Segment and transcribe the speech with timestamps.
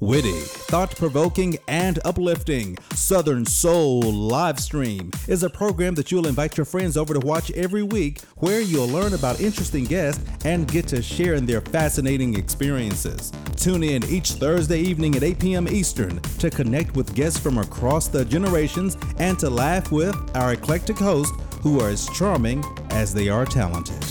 [0.00, 6.56] Witty, thought provoking, and uplifting, Southern Soul live stream is a program that you'll invite
[6.58, 10.86] your friends over to watch every week where you'll learn about interesting guests and get
[10.88, 13.32] to share in their fascinating experiences.
[13.56, 15.68] Tune in each Thursday evening at 8 p.m.
[15.68, 20.98] Eastern to connect with guests from across the generations and to laugh with our eclectic
[20.98, 24.04] hosts who are as charming as they are talented.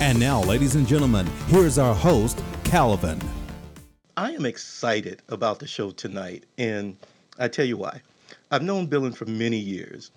[0.00, 3.20] And now, ladies and gentlemen, here's our host, Calvin.
[4.18, 6.96] I am excited about the show tonight, and
[7.38, 8.00] I tell you why.
[8.50, 10.10] I've known Bilen for many years,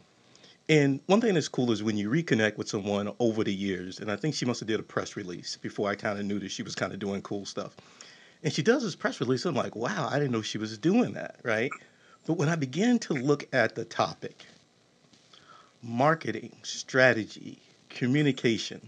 [0.69, 4.09] and one thing that's cool is when you reconnect with someone over the years, and
[4.09, 6.49] I think she must have did a press release before I kind of knew that
[6.49, 7.75] she was kind of doing cool stuff.
[8.41, 11.11] And she does this press release, I'm like, wow, I didn't know she was doing
[11.15, 11.71] that, right?
[12.25, 14.45] But when I began to look at the topic,
[15.83, 17.59] marketing, strategy,
[17.89, 18.79] communication,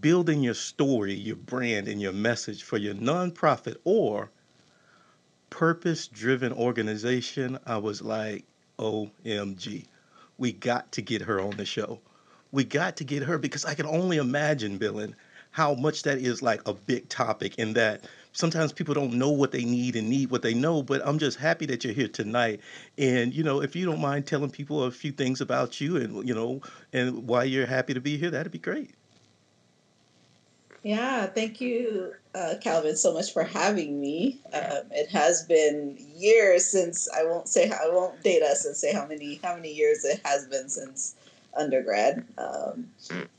[0.00, 4.30] building your story, your brand, and your message for your nonprofit or
[5.50, 8.44] purpose driven organization, I was like,
[8.78, 9.86] OMG,
[10.38, 12.00] we got to get her on the show.
[12.52, 15.14] We got to get her because I can only imagine, Bilen,
[15.50, 19.52] how much that is like a big topic in that sometimes people don't know what
[19.52, 22.60] they need and need what they know but i'm just happy that you're here tonight.
[22.98, 26.28] And you know if you don't mind telling people a few things about you and
[26.28, 26.60] you know
[26.92, 28.90] and why you're happy to be here that'd be great
[30.82, 34.40] yeah, thank you, uh, Calvin, so much for having me.
[34.52, 38.92] Um, it has been years since I won't say I won't date us and say
[38.92, 41.16] how many how many years it has been since
[41.56, 42.24] undergrad.
[42.38, 42.88] Um,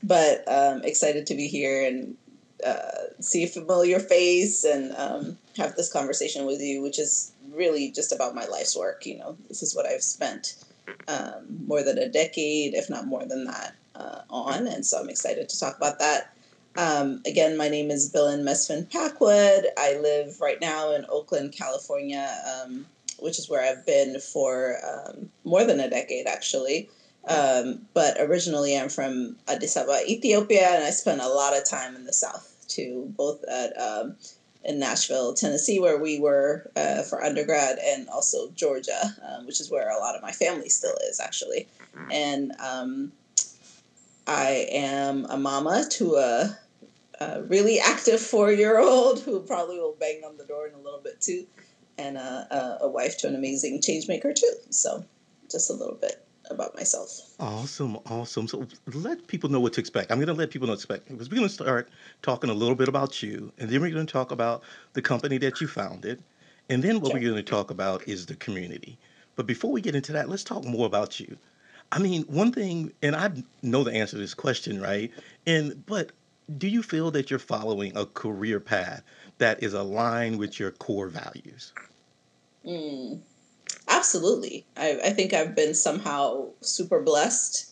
[0.02, 2.16] but um, excited to be here and
[2.64, 7.90] uh, see a familiar face and um, have this conversation with you, which is really
[7.90, 9.06] just about my life's work.
[9.06, 10.56] You know, this is what I've spent
[11.06, 15.08] um, more than a decade, if not more than that, uh, on, and so I'm
[15.08, 16.32] excited to talk about that.
[16.78, 19.66] Um, again, my name is Bilen Mesfin Packwood.
[19.76, 22.86] I live right now in Oakland, California, um,
[23.18, 26.88] which is where I've been for um, more than a decade, actually.
[27.26, 31.96] Um, but originally, I'm from Addis Ababa, Ethiopia, and I spent a lot of time
[31.96, 34.14] in the South too, both at um,
[34.64, 39.68] in Nashville, Tennessee, where we were uh, for undergrad, and also Georgia, um, which is
[39.68, 41.66] where a lot of my family still is, actually.
[42.12, 42.52] And
[44.28, 46.58] I am a mama to a
[47.20, 50.78] a really active four year old who probably will bang on the door in a
[50.78, 51.46] little bit too,
[51.96, 54.52] and a, a wife to an amazing change maker too.
[54.70, 55.04] So,
[55.50, 57.20] just a little bit about myself.
[57.38, 58.48] Awesome, awesome.
[58.48, 60.10] So let people know what to expect.
[60.10, 61.90] I'm going to let people know what to expect because we're going to start
[62.22, 64.62] talking a little bit about you, and then we're going to talk about
[64.94, 66.22] the company that you founded,
[66.68, 67.20] and then what sure.
[67.20, 68.98] we're going to talk about is the community.
[69.36, 71.36] But before we get into that, let's talk more about you.
[71.90, 73.30] I mean, one thing, and I
[73.62, 75.10] know the answer to this question, right?
[75.46, 76.12] And but
[76.56, 79.02] do you feel that you're following a career path
[79.38, 81.72] that is aligned with your core values?
[82.64, 83.20] Mm,
[83.88, 84.64] absolutely.
[84.76, 87.70] I, I think I've been somehow super blessed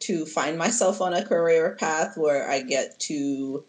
[0.00, 3.64] to find myself on a career path where I get to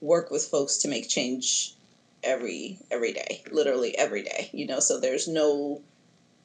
[0.00, 1.74] work with folks to make change
[2.22, 4.50] every every day, literally every day.
[4.52, 5.80] You know, so there's no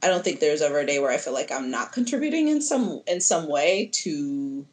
[0.02, 2.62] I don't think there's ever a day where I feel like I'm not contributing in
[2.62, 4.66] some in some way to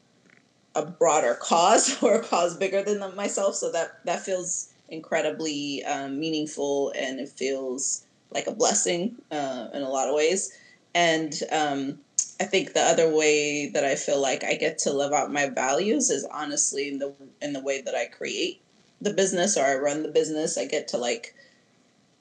[0.77, 3.55] a broader cause or a cause bigger than myself.
[3.55, 9.81] So that that feels incredibly um, meaningful and it feels like a blessing uh, in
[9.81, 10.57] a lot of ways.
[10.95, 11.99] And um,
[12.39, 15.47] I think the other way that I feel like I get to live out my
[15.47, 18.61] values is honestly in the in the way that I create
[19.01, 20.57] the business or I run the business.
[20.57, 21.35] I get to like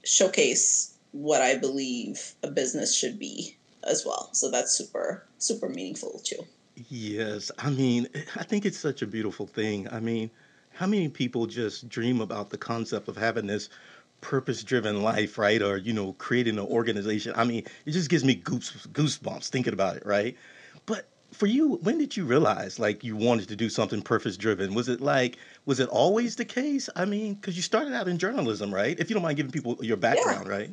[0.05, 4.31] showcase what I believe a business should be as well.
[4.33, 6.47] So that's super super meaningful too.
[6.77, 9.89] Yes, I mean, eh, I think it's such a beautiful thing.
[9.91, 10.31] I mean,
[10.73, 13.69] how many people just dream about the concept of having this
[14.21, 15.63] purpose-driven life, right?
[15.63, 17.33] Or, you know, creating an organization.
[17.37, 20.37] I mean, it just gives me goose goosebumps thinking about it, right?
[20.87, 24.75] But for you, when did you realize like you wanted to do something purpose-driven?
[24.75, 26.89] Was it like, was it always the case?
[26.97, 28.99] I mean, because you started out in journalism, right?
[29.01, 29.99] If you don't mind giving people your Yeah.
[29.99, 30.71] background, right?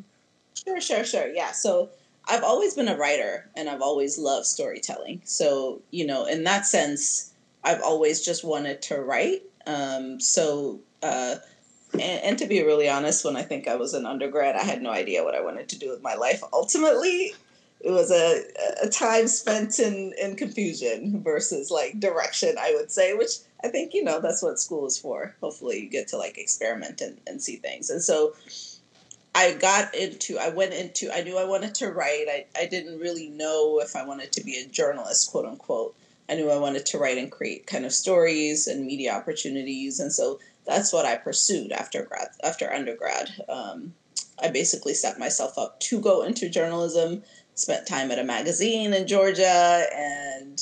[0.55, 1.27] Sure, sure, sure.
[1.27, 1.51] Yeah.
[1.51, 1.91] So
[2.25, 5.21] I've always been a writer and I've always loved storytelling.
[5.25, 7.33] So, you know, in that sense,
[7.63, 9.43] I've always just wanted to write.
[9.67, 11.35] Um, so, uh,
[11.93, 14.81] and, and to be really honest, when I think I was an undergrad, I had
[14.81, 16.41] no idea what I wanted to do with my life.
[16.51, 17.33] Ultimately,
[17.81, 18.43] it was a,
[18.81, 23.31] a time spent in, in confusion versus like direction, I would say, which
[23.63, 25.35] I think, you know, that's what school is for.
[25.41, 27.89] Hopefully, you get to like experiment and, and see things.
[27.89, 28.33] And so,
[29.35, 32.25] I got into, I went into, I knew I wanted to write.
[32.29, 35.95] I, I didn't really know if I wanted to be a journalist, quote unquote.
[36.29, 39.99] I knew I wanted to write and create kind of stories and media opportunities.
[39.99, 43.29] And so that's what I pursued after grad, after undergrad.
[43.49, 43.93] Um,
[44.41, 47.23] I basically set myself up to go into journalism.
[47.55, 50.59] Spent time at a magazine in Georgia and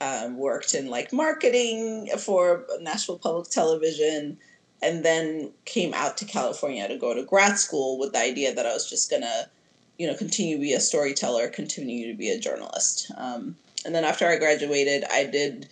[0.00, 4.38] um, worked in like marketing for Nashville Public Television,
[4.82, 8.66] and then came out to California to go to grad school with the idea that
[8.66, 9.50] I was just gonna,
[9.98, 13.10] you know, continue to be a storyteller, continue to be a journalist.
[13.16, 15.68] Um, and then after I graduated, I did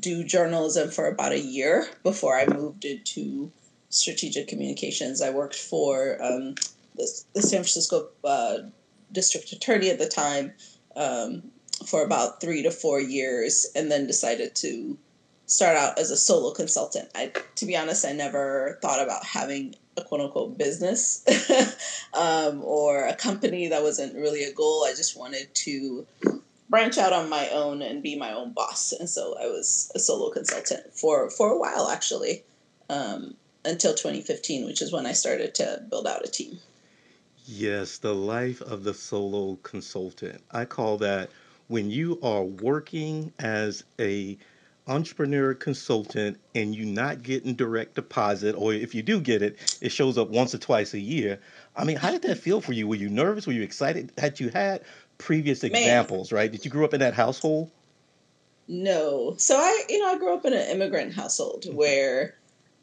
[0.00, 3.50] do journalism for about a year before I moved into
[3.90, 5.22] strategic communications.
[5.22, 6.54] I worked for um,
[6.96, 8.58] the, the San Francisco uh,
[9.12, 10.52] district attorney at the time
[10.96, 11.42] um,
[11.86, 14.96] for about three to four years, and then decided to
[15.46, 17.08] start out as a solo consultant.
[17.14, 21.24] I, to be honest, I never thought about having a quote unquote business
[22.14, 23.68] um, or a company.
[23.68, 24.84] That wasn't really a goal.
[24.84, 26.06] I just wanted to
[26.68, 28.92] branch out on my own and be my own boss.
[28.92, 32.42] And so I was a solo consultant for for a while actually,
[32.90, 36.58] um, until 2015, which is when I started to build out a team.
[37.48, 40.42] Yes, the life of the solo consultant.
[40.50, 41.30] I call that
[41.68, 44.36] when you are working as a
[44.88, 49.90] entrepreneur consultant and you not getting direct deposit or if you do get it it
[49.90, 51.40] shows up once or twice a year
[51.74, 54.38] i mean how did that feel for you were you nervous were you excited had
[54.38, 54.80] you had
[55.18, 57.70] previous Man, examples right did you grow up in that household
[58.68, 59.34] no.
[59.38, 61.74] So I, you know, I grew up in an immigrant household Mhm.
[61.74, 62.34] where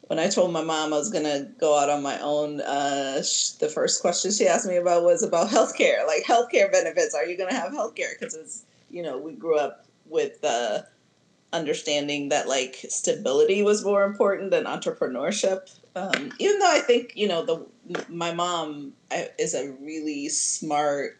[0.02, 3.50] when I told my mom I was gonna go out on my own, uh, sh-
[3.52, 7.14] the first question she asked me about was about healthcare, like healthcare benefits.
[7.14, 8.18] Are you gonna have healthcare?
[8.18, 10.86] Because it's, you know, we grew up with the
[11.54, 15.74] understanding that like stability was more important than entrepreneurship.
[15.96, 17.64] Um, even though I think you know the
[18.08, 18.92] my mom
[19.38, 21.18] is a really smart,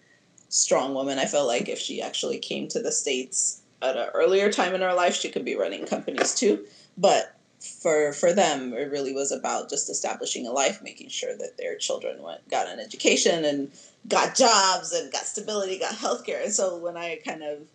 [0.48, 1.18] strong woman.
[1.18, 4.80] I felt like if she actually came to the states at an earlier time in
[4.80, 6.66] her life, she could be running companies too.
[6.98, 7.36] But
[7.80, 11.76] for for them, it really was about just establishing a life, making sure that their
[11.76, 13.70] children went got an education and
[14.08, 16.42] got jobs and got stability, got healthcare.
[16.42, 17.68] And so when I kind of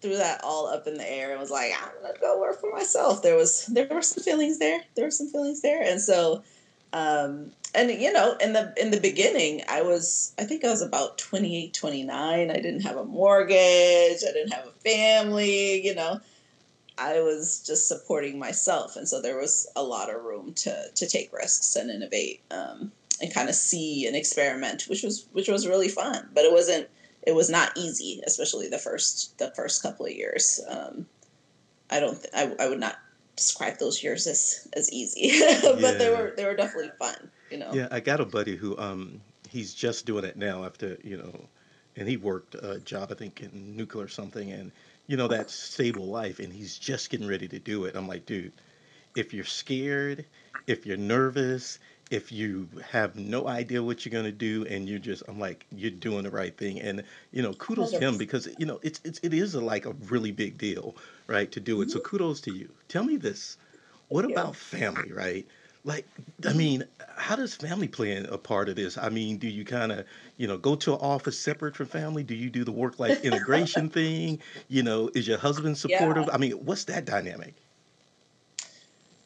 [0.00, 2.70] threw that all up in the air and was like, I'm gonna go work for
[2.70, 3.22] myself.
[3.22, 4.80] There was there were some feelings there.
[4.94, 6.42] There were some feelings there, and so,
[6.92, 10.82] um, and you know, in the in the beginning, I was I think I was
[10.82, 12.50] about 28, 29.
[12.50, 14.22] I didn't have a mortgage.
[14.22, 15.84] I didn't have a family.
[15.84, 16.20] You know,
[16.96, 21.08] I was just supporting myself, and so there was a lot of room to to
[21.08, 22.40] take risks and innovate.
[22.50, 26.28] Um, and kind of see and experiment, which was which was really fun.
[26.32, 26.88] But it wasn't
[27.28, 30.60] it was not easy, especially the first the first couple of years.
[30.66, 31.06] Um,
[31.90, 32.96] I don't th- I, I would not
[33.36, 37.30] describe those years as as easy, but they were they were definitely fun.
[37.50, 37.70] You know.
[37.74, 39.20] Yeah, I got a buddy who um
[39.50, 41.44] he's just doing it now after, you know,
[41.96, 44.72] and he worked a job I think in nuclear or something and
[45.06, 47.94] you know that stable life and he's just getting ready to do it.
[47.94, 48.52] I'm like, dude,
[49.16, 50.24] if you're scared,
[50.66, 51.78] if you're nervous,
[52.10, 55.90] if you have no idea what you're gonna do and you're just I'm like, you're
[55.90, 56.80] doing the right thing.
[56.80, 57.02] And
[57.32, 59.92] you know, kudos to him because you know, it's it's it is a, like a
[60.08, 60.96] really big deal,
[61.26, 61.90] right, to do it.
[61.90, 62.04] So Mhm.
[62.04, 62.70] kudos to you.
[62.88, 63.56] Tell me this.
[64.08, 64.34] What Thank you.
[64.34, 65.46] about family, right?
[65.84, 66.06] Like,
[66.46, 66.84] I mean,
[67.16, 68.98] how does family play in a part of this?
[68.98, 70.06] I mean, do you kind of,
[70.36, 72.22] you know, go to an office separate from family?
[72.22, 74.40] Do you do the work-life integration thing?
[74.68, 76.28] You know, is your husband supportive?
[76.28, 76.32] Yeah.
[76.32, 77.54] I mean, what's that dynamic?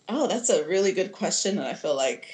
[0.08, 2.26] Oh, that's a really good question, and I feel like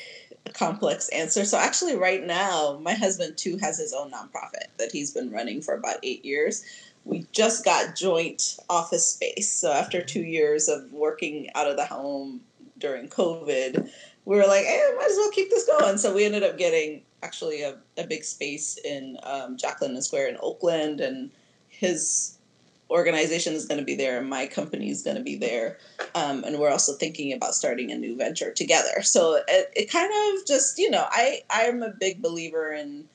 [0.55, 1.45] complex answer.
[1.45, 5.61] So actually, right now, my husband too has his own nonprofit that he's been running
[5.61, 6.65] for about eight years.
[7.05, 9.51] We just got joint office space.
[9.51, 12.41] So after two years of working out of the home
[12.79, 13.91] during COVID,
[14.25, 15.99] we were like, hey, might as well keep this going.
[15.99, 20.37] So we ended up getting actually a, a big space in um, London Square in
[20.41, 21.31] Oakland, and
[21.69, 22.38] his
[22.91, 25.79] organization is going to be there, and my company is going to be there
[26.15, 29.03] um, and we're also thinking about starting a new venture together.
[29.03, 33.09] So it, it kind of just you know I I'm a big believer in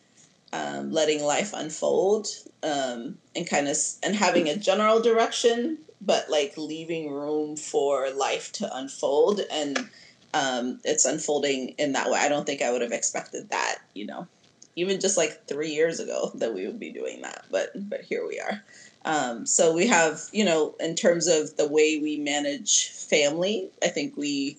[0.51, 2.27] um, letting life unfold
[2.61, 8.51] um, and kind of and having a general direction, but like leaving room for life
[8.53, 9.89] to unfold and
[10.35, 12.19] um, it's unfolding in that way.
[12.19, 14.27] I don't think I would have expected that, you know,
[14.75, 18.25] even just like three years ago that we would be doing that, but but here
[18.27, 18.63] we are.
[19.05, 23.87] Um, so we have, you know, in terms of the way we manage family, I
[23.87, 24.57] think we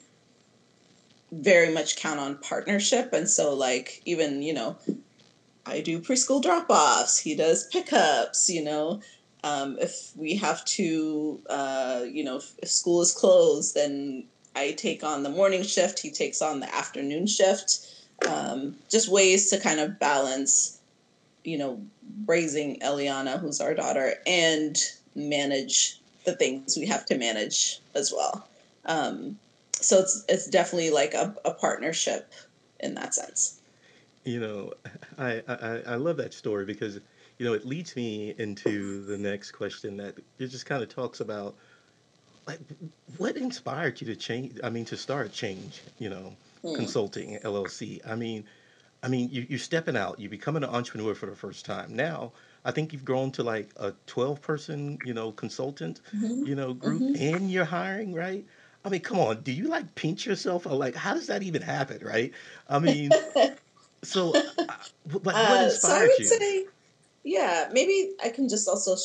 [1.33, 3.13] very much count on partnership.
[3.13, 4.77] And so, like, even, you know,
[5.67, 9.01] I do preschool drop offs, he does pickups, you know.
[9.43, 14.25] Um, if we have to, uh, you know, if, if school is closed, then
[14.57, 17.91] I take on the morning shift, he takes on the afternoon shift.
[18.27, 20.79] Um, just ways to kind of balance,
[21.45, 21.81] you know,
[22.27, 24.77] raising Eliana, who's our daughter, and
[25.15, 28.47] manage the things we have to manage as well.
[28.87, 29.39] Um,
[29.73, 32.33] so it's it's definitely like a, a partnership
[32.81, 33.61] in that sense.
[34.25, 34.73] You know,
[35.19, 36.99] I, I I love that story because
[37.39, 41.21] you know it leads me into the next question that it just kind of talks
[41.21, 41.55] about
[42.47, 42.61] like
[43.17, 46.33] what inspired you to change i mean to start change you know
[46.63, 46.75] Hmm.
[46.75, 48.45] consulting llc i mean
[49.05, 50.19] i mean you, you're stepping out.
[50.19, 51.95] You're becoming an entrepreneur for the first time.
[51.95, 52.33] Now
[52.65, 56.73] i think you've grown to like a 12 person you know consultant hmm you know
[56.75, 58.45] group hmm and you're hiring right?
[58.85, 59.43] I mean come on.
[59.43, 60.67] Do you like pinch yourself?
[60.67, 62.33] Or like how does that even happen right?
[62.69, 63.11] I mean
[64.03, 64.31] so
[64.69, 64.75] uh,
[65.23, 66.25] like what uh, so I inspired would you?
[66.27, 66.67] say,
[67.25, 68.97] yeah, maybe I can just also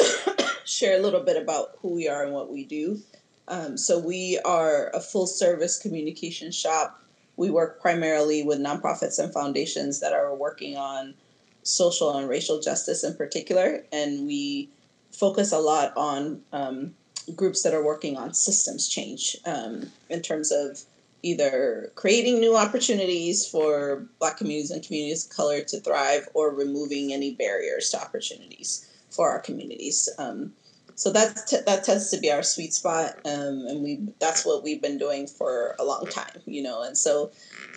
[0.64, 3.00] share a little bit about who we are and what we do.
[3.48, 7.00] Um, so we are a full service communication shop.
[7.36, 11.14] We work primarily with nonprofits and foundations that are working on
[11.62, 14.70] social and racial justice in particular, and we
[15.10, 16.94] focus a lot on um,
[17.34, 20.80] groups that are working on systems change um, in terms of
[21.22, 27.12] either creating new opportunities for Black communities and communities of color to thrive, or removing
[27.12, 30.08] any barriers to opportunities for our communities.
[30.18, 30.52] Um,
[30.96, 34.64] so that t- that tends to be our sweet spot, um, and we that's what
[34.64, 36.82] we've been doing for a long time, you know.
[36.82, 37.32] And so,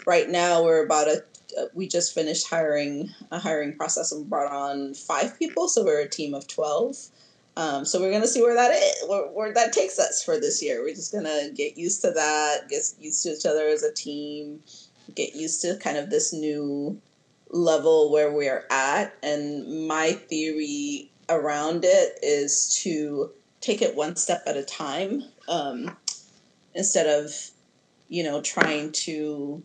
[0.05, 1.23] right now we're about a
[1.59, 6.01] uh, we just finished hiring a hiring process and brought on five people, so we're
[6.01, 6.95] a team of twelve.
[7.57, 10.63] Um, so we're gonna see where that is, where, where that takes us for this
[10.63, 10.81] year.
[10.81, 14.61] We're just gonna get used to that, get used to each other as a team,
[15.15, 17.01] get used to kind of this new
[17.49, 19.13] level where we're at.
[19.23, 23.31] And my theory around it is to
[23.61, 25.95] take it one step at a time um,
[26.73, 27.33] instead of,
[28.07, 29.61] you know, trying to,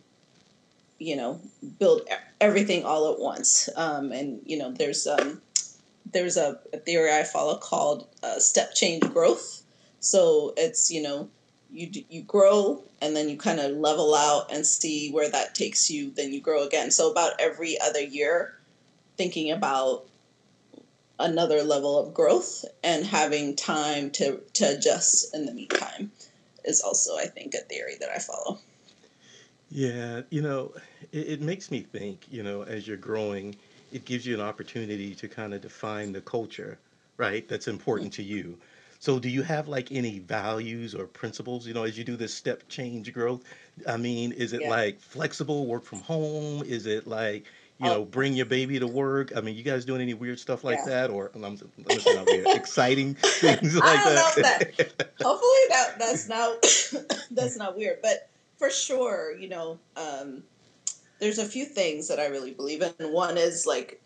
[0.99, 1.39] you know,
[1.79, 2.01] build
[2.39, 3.69] everything all at once.
[3.75, 5.41] Um, and you know, there's um,
[6.11, 9.63] there's a, a theory I follow called uh, step change growth.
[9.99, 11.29] So it's you know
[11.71, 15.89] you you grow and then you kind of level out and see where that takes
[15.89, 16.11] you.
[16.11, 16.91] Then you grow again.
[16.91, 18.57] So about every other year,
[19.17, 20.05] thinking about
[21.19, 26.11] another level of growth and having time to to adjust in the meantime
[26.63, 28.59] is also I think a theory that I follow.
[29.69, 30.73] Yeah, you know,
[31.11, 33.55] it, it makes me think, you know, as you're growing,
[33.91, 36.77] it gives you an opportunity to kind of define the culture,
[37.17, 37.47] right?
[37.47, 38.57] That's important to you.
[38.99, 42.33] So, do you have like any values or principles, you know, as you do this
[42.33, 43.43] step change growth?
[43.87, 44.69] I mean, is it Yeah.
[44.69, 46.63] like flexible work from home?
[46.63, 47.45] Is it like,
[47.79, 49.35] you Oh know, bring your baby to work?
[49.35, 50.91] I mean, you guys doing any weird stuff like yeah.
[50.91, 51.09] that?
[51.09, 55.11] Or, I'm, let me say not weird, exciting things I like that that?
[55.21, 56.61] hopefully that that's not
[57.31, 60.43] that's not weird but for sure you know um,
[61.19, 64.01] there's a few things that i really believe in one is like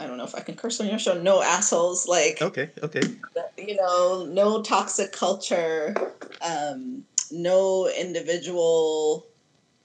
[0.00, 3.02] i don't know if i can curse on your show no assholes like Okay, okay.
[3.58, 5.94] you know no toxic culture
[6.42, 9.26] um, no individual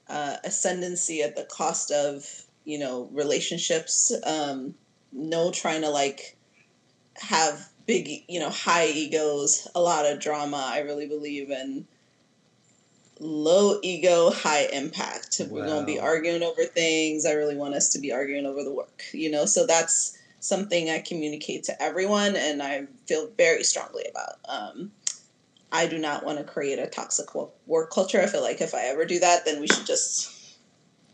[0.08, 2.24] uh, ascendancy at the cost of
[2.68, 4.74] you know relationships um,
[5.10, 6.36] no trying to like
[7.16, 11.86] have big you know high egos a lot of drama i really believe in
[13.20, 15.40] low ego high impact.
[15.40, 18.44] If we're going to be arguing over things i really want us to be arguing
[18.44, 19.46] over the work you know?
[19.46, 24.36] So that's something i communicate to everyone and i feel very strongly about.
[24.46, 24.92] Um,
[25.72, 27.28] i do not want to create a toxic
[27.66, 28.20] work culture.
[28.20, 30.37] I feel like if i ever do that then we should just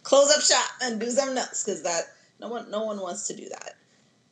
[0.04, 2.04] close up shop and do something else because that
[2.40, 3.74] no one no one wants to do that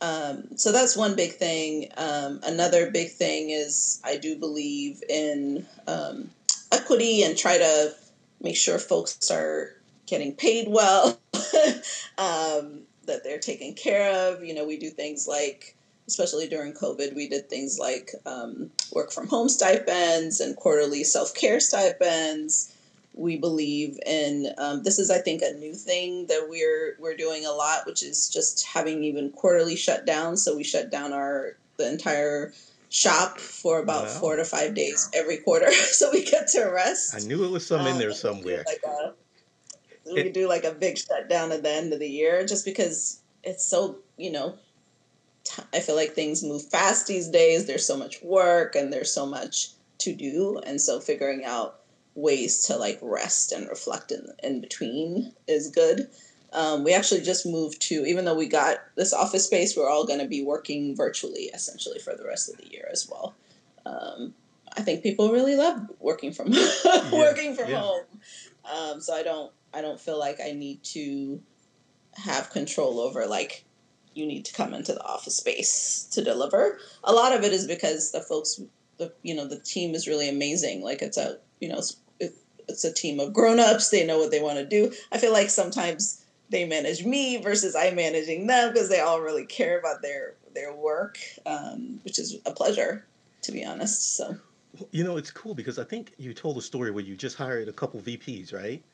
[0.03, 1.89] um, so that's one big thing.
[1.97, 6.31] Um, another big thing is I do believe in um,
[6.73, 7.95] equity and try to
[8.41, 9.77] make sure folks are
[10.07, 11.21] getting paid well,
[12.19, 14.43] um, that they're taken care of.
[14.43, 15.77] You know, we do things like,
[16.09, 21.33] especially during COVID, we did things like um, work from home stipends and quarterly self
[21.33, 22.75] care stipends
[23.15, 27.45] we believe in um, this is i think a new thing that we're we're doing
[27.45, 31.89] a lot which is just having even quarterly shutdowns so we shut down our the
[31.91, 32.53] entire
[32.89, 37.27] shop for about four to five days every quarter so we get to rest I
[37.27, 38.65] knew it was some in um, there we do somewhere.
[38.67, 39.15] like a
[40.13, 43.21] we It, do like a big shutdown at the end of the year just because
[43.45, 44.57] it's so you know
[45.45, 47.67] t- I feel like things move fast these days.
[47.67, 51.81] There's so much work and there's so much to do, and so figuring out
[52.15, 56.09] ways to like rest and reflect in in between is good.
[56.53, 60.05] Um, we actually just moved to, even though we got this office space, we're all
[60.05, 63.35] going to be working virtually essentially for the rest of the year as well.
[63.87, 64.35] Um,
[64.77, 67.81] I think people really love working from yeah, working from yeah.
[67.81, 68.05] home,
[68.71, 71.41] um, so I don't I don't feel like I need to
[72.15, 73.65] have control over like
[74.15, 76.79] you need to come into the office space to deliver.
[77.05, 78.61] A lot of it is because the folks,
[78.99, 80.83] the you know, the team is really amazing.
[80.83, 82.35] Like it's a you know, it's, it,
[82.69, 83.91] it's a team of grown ups.
[83.91, 84.93] They know what they want to do.
[85.13, 89.47] I feel like sometimes they manage me versus I managing them because they all really
[89.47, 93.09] care about their their work, um, which is a pleasure,
[93.43, 94.17] to be honest.
[94.17, 94.39] So.
[94.91, 97.69] You know, it's cool because I think you told a story where you just hired
[97.69, 98.85] a couple VPs, right?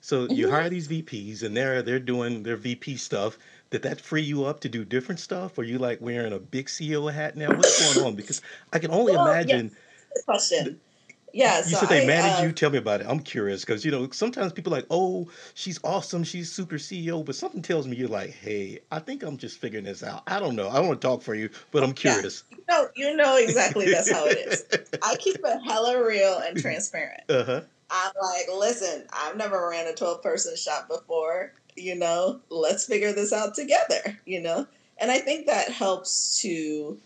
[0.00, 0.48] So you Mhm.
[0.48, 3.38] hire these VPs and they're they're doing their VP stuff.
[3.70, 5.58] Did that free you up to do different stuff?
[5.58, 7.52] Or you like wearing a big CEO hat now?
[7.54, 8.16] What's going on?
[8.16, 8.40] Because
[8.72, 9.76] I can only Well, imagine
[10.14, 10.80] good question.
[11.32, 12.52] Yeah, you so said they I manage uh, you.
[12.52, 13.06] Tell me about it.
[13.08, 17.24] I'm curious because you know sometimes people are like, oh, she's awesome, she's super CEO,
[17.24, 20.22] but something tells me you're like, hey, I think I'm just figuring this out.
[20.26, 20.68] I don't know.
[20.68, 22.44] I don't want to talk for you, but I'm yeah, curious.
[22.68, 24.64] no, you know exactly that's how it is.
[25.02, 27.22] I keep it hella real and transparent.
[27.28, 27.60] uh huh.
[27.92, 31.52] I'm like, listen, I've never ran a 12 person shop before.
[31.76, 34.66] You know, let's figure this out together, you know?
[34.98, 36.98] And I think that helps to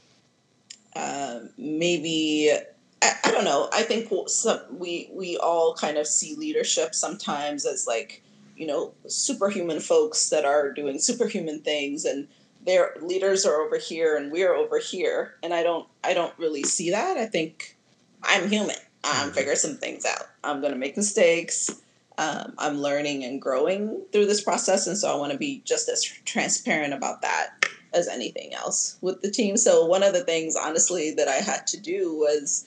[0.94, 2.56] um, maybe,
[3.02, 7.66] I, I don't know, I think some, we, we all kind of see leadership sometimes
[7.66, 8.22] as like,
[8.56, 12.28] you know, superhuman folks that are doing superhuman things and
[12.64, 15.34] their leaders are over here and we're over here.
[15.42, 17.16] And I don't, I don't really see that.
[17.16, 17.76] I think
[18.22, 18.76] I'm human.
[19.04, 19.34] I'm Mhm.
[19.34, 20.26] figuring some things out.
[20.42, 21.70] I'm going to make mistakes.
[22.18, 24.86] Um, I'm learning and growing through this process.
[24.86, 27.50] And so I want to be just as transparent about that
[27.92, 29.56] as anything else with the team.
[29.56, 32.66] So one of the things, honestly, that I had to do was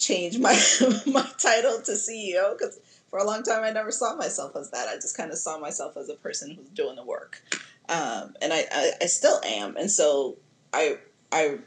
[0.00, 0.58] change my
[1.06, 4.88] my title to CEO because for a long time I never saw myself as that.
[4.88, 7.42] I just kind of saw myself as a person who's doing the work,
[7.88, 9.76] um, and I, I I still am.
[9.76, 10.36] And so
[10.72, 10.96] I
[11.30, 11.58] I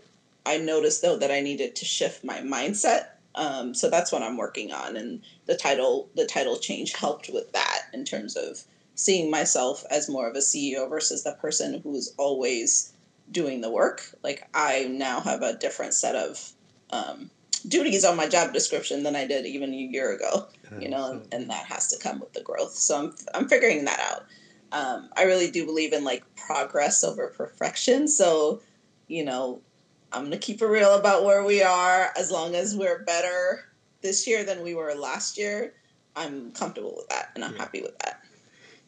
[0.45, 3.07] I noticed though that I needed to shift my mindset.
[3.35, 7.51] Um, so that's what I'm working on, and the title the title change helped with
[7.53, 8.63] that in terms of
[8.95, 12.93] seeing myself as more of a CEO versus the person who's always
[13.31, 14.03] doing the work.
[14.23, 16.53] Like I now have a different set of
[16.91, 17.31] um,
[17.67, 20.47] duties on my job description than I did even a year ago.
[20.79, 22.73] You know, and, and that has to come with the growth.
[22.73, 24.25] So I'm I'm figuring that out.
[24.71, 28.07] Um, I really do believe in like progress over perfection.
[28.07, 28.59] So,
[29.07, 29.61] you know,
[30.11, 32.11] I'm gonna keep it real about where we are.
[32.17, 33.65] As long as we're better
[34.01, 35.75] this year than we were last year,
[36.15, 37.59] I'm comfortable with that, and I'm Yeah.
[37.59, 38.21] happy with that.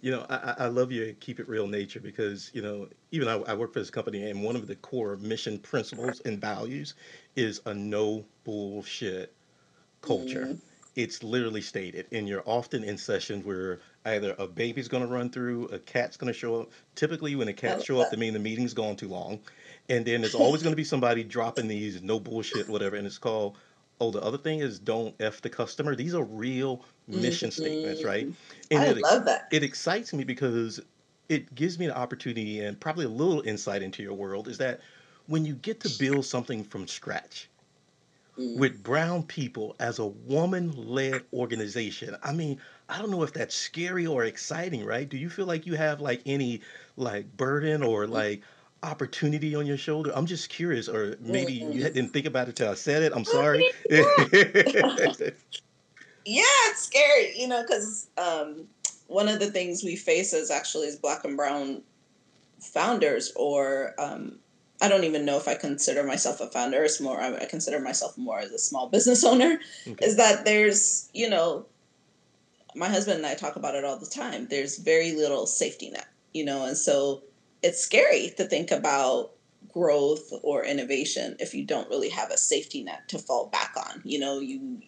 [0.01, 3.35] You know, I, I love your keep it real nature because, you know, even I,
[3.47, 6.93] I work for this company and one of the core mission principles and values
[7.35, 9.33] is a no bullshit
[10.01, 10.45] culture.
[10.47, 10.59] Mhm.
[10.95, 12.05] It's literally stated.
[12.11, 16.15] And you're often in sessions where either a baby's going to run through, a cat's
[16.15, 16.71] going to show up.
[16.95, 18.19] Typically, when a cat show up, that.
[18.19, 19.39] means the meeting's gone too long.
[19.89, 22.95] And then there's always going to be somebody dropping these no bullshit, whatever.
[22.95, 23.57] And it's called,
[23.99, 25.95] oh, the other thing is don't F the customer.
[25.95, 28.27] These are real mission statements, right?
[28.71, 29.49] And I it love that.
[29.51, 30.79] it excites me because
[31.27, 34.79] it gives me an opportunity and probably a little insight into your world is that
[35.27, 37.49] when you get to build something from scratch
[38.38, 38.57] Mm.
[38.57, 42.59] with brown people as a woman led organization i mean
[42.89, 45.07] i don't know if that's scary or exciting right?
[45.07, 46.59] Do you feel like you have like any
[46.97, 48.43] like burden or like
[48.83, 50.11] opportunity on your shoulder?
[50.13, 53.13] I'm just curious or maybe you didn't think about it till i said it.
[53.15, 53.65] I'm sorry.
[53.89, 54.03] yeah.
[56.25, 58.67] yeah, it's scary, you know, because um,
[59.07, 61.81] one of the things we face as actually as black and brown
[62.59, 64.39] founders, or um,
[64.81, 66.83] I don't even know if I consider myself a founder.
[66.83, 69.59] It's more I consider myself more as a small business owner.
[69.88, 71.65] okay Is that there's you know
[72.75, 74.47] my husband and I talk about it all the time.
[74.49, 77.23] There's very little safety net, you know, and so
[77.63, 79.31] it's scary to think about
[79.71, 84.01] growth or innovation if you don't really have a safety net to fall back on.
[84.03, 84.81] You know, you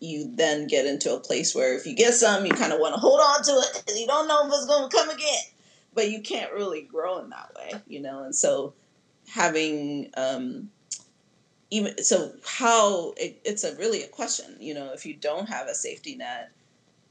[0.00, 2.94] you then get into a place where if you get some, you kind of want
[2.94, 5.42] to hold on to it because you don't know if it's going to come again.
[5.94, 8.22] But you can't really grow in that way, you know.
[8.22, 8.74] And so
[9.30, 10.70] having um,
[11.70, 14.92] even so, how it, it's a really a question, you know.
[14.92, 16.50] If you don't have a safety net,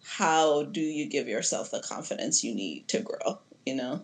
[0.03, 3.39] how do you give yourself the confidence you need to grow?
[3.65, 4.03] You know,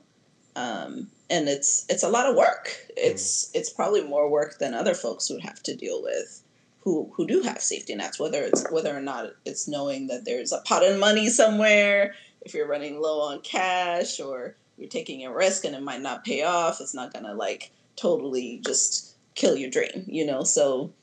[0.56, 2.76] um, and it's it's a lot of work.
[2.96, 6.44] It's it's probably more work than other folks would have to deal with
[6.82, 8.20] who who do have safety nets.
[8.20, 12.54] Whether it's whether or not it's knowing that there's a pot of money somewhere, if
[12.54, 16.44] you're running low on cash, or you're taking a risk and it might not pay
[16.44, 16.80] off.
[16.80, 20.06] It's not gonna like totally just kill your dream.
[20.08, 20.94] You know, so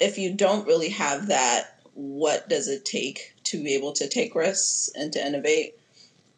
[0.00, 4.34] if you don't really have that, what does it take to be able to take
[4.34, 5.78] risks and to innovate?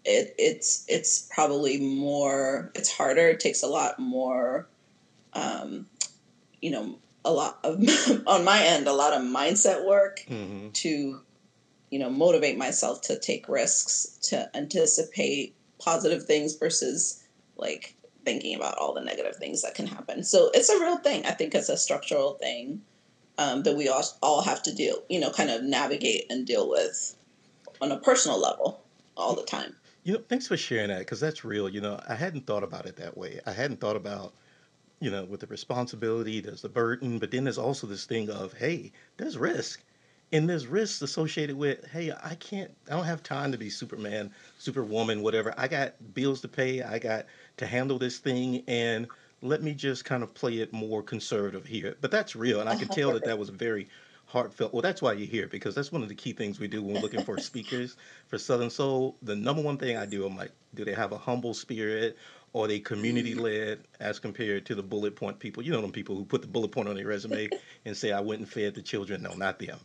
[0.04, 4.68] It, it's it's probably more it's harder it takes a lot more
[5.32, 5.86] um,
[6.62, 7.80] you know a lot of
[8.28, 11.20] on my end a lot of mindset work hmm to
[11.90, 17.24] you know motivate myself to take risks to anticipate positive things versus
[17.56, 17.95] like
[18.26, 21.30] thinking about all the negative things that can happen so it's a real thing i
[21.30, 22.82] think it's a structural thing
[23.38, 26.68] um, that we all, all have to deal you know kind of navigate and deal
[26.68, 27.16] with
[27.80, 28.82] on a personal level
[29.16, 31.68] all the time You know, thanks for sharing that because that's real.
[31.68, 33.40] You know, I hadn't thought about it that way.
[33.44, 34.34] I hadn't thought about,
[35.00, 38.52] you know, with the responsibility, there's the burden, but then there's also this thing of,
[38.52, 39.82] hey, there's risk.
[40.32, 44.32] And there's risks associated with, hey, I can't, I don't have time to be Superman,
[44.58, 45.54] Superwoman, whatever.
[45.56, 46.82] I got bills to pay.
[46.82, 47.26] I got
[47.58, 48.64] to handle this thing.
[48.66, 49.06] And
[49.42, 51.96] let me just kind of play it more conservative here.
[52.00, 52.60] But that's real.
[52.60, 53.88] And I could tell that that was very
[54.26, 54.72] heartfelt.
[54.72, 56.94] Well, that's why you're here because that's one of the key things we do when
[56.94, 59.16] we're looking for speakers for Southern Soul.
[59.22, 62.16] The number one thing I do, I'm like, do they have a humble spirit?
[62.52, 62.94] Or they mm-hmm.
[62.94, 65.62] community led as compared to the bullet point people?
[65.62, 67.48] You know, them people who put the bullet point on their resume
[67.84, 69.22] and say, I went and fed the children.
[69.22, 69.78] No, not them.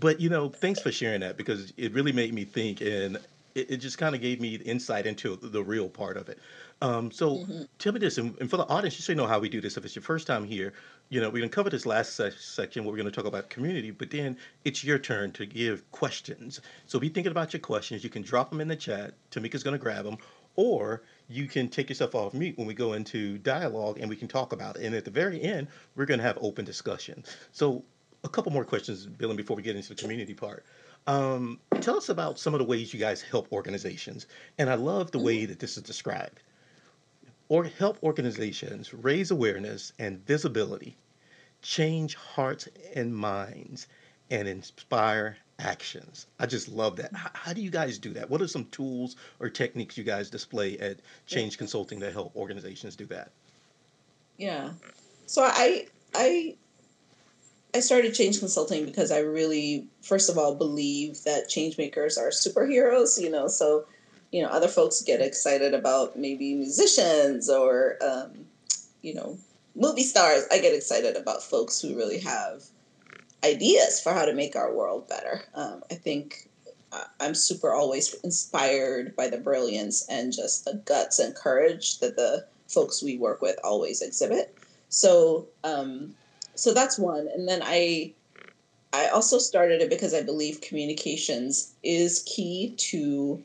[0.00, 3.16] But, you know, thanks for sharing that because it really made me think and
[3.54, 6.38] it, it just kind of gave me insight into the real part of it.
[6.82, 9.26] Um, so hmm tell me this, and, and for the audience, just so you know
[9.26, 10.72] how we do this, if it's your first time here,
[11.08, 13.26] you know, we're going to cover this last sec- section where we're going to talk
[13.26, 16.60] about community, but then it's your turn to give questions.
[16.86, 18.02] So be thinking about your questions.
[18.02, 19.14] You can drop them in the chat.
[19.30, 20.18] Tamika's going to grab them,
[20.56, 24.28] or you can take yourself off mute when we go into dialogue and we can
[24.28, 24.84] talk about it.
[24.84, 27.24] And at the very end, we're going to have open discussion.
[27.52, 27.84] So
[28.24, 30.64] a couple more questions, Bill, before we get into the community part.
[31.06, 34.26] Um, tell us about some of the ways you guys help organizations.
[34.58, 36.40] And I love the way that this is described
[37.50, 40.96] or help organizations raise awareness and visibility,
[41.60, 43.86] change hearts and minds,
[44.30, 46.26] and inspire actions.
[46.40, 47.10] I just love that.
[47.12, 48.30] H- How do you guys do that?
[48.30, 52.96] What are some tools or techniques you guys display at Change Consulting to help organizations
[52.96, 53.30] do that?
[54.38, 54.70] Yeah.
[55.26, 56.56] So I I
[57.74, 62.28] I started change consulting because I really, first of all, believe that change makers are
[62.28, 63.20] superheroes.
[63.20, 63.86] You know, so
[64.30, 68.46] you know other folks get excited about maybe musicians or um,
[69.02, 69.38] you know
[69.74, 70.44] movie stars.
[70.50, 72.62] I get excited about folks who really have
[73.44, 75.42] ideas for how to make our world better.
[75.54, 76.48] Um, I think
[76.92, 82.16] uh, I'm super always inspired by the brilliance and just the guts and courage that
[82.16, 84.56] the folks we work with always exhibit.
[84.88, 86.14] So, um,
[86.54, 87.28] so that's one.
[87.34, 88.12] And then I,
[88.92, 93.42] I also started it because I believe communications is key to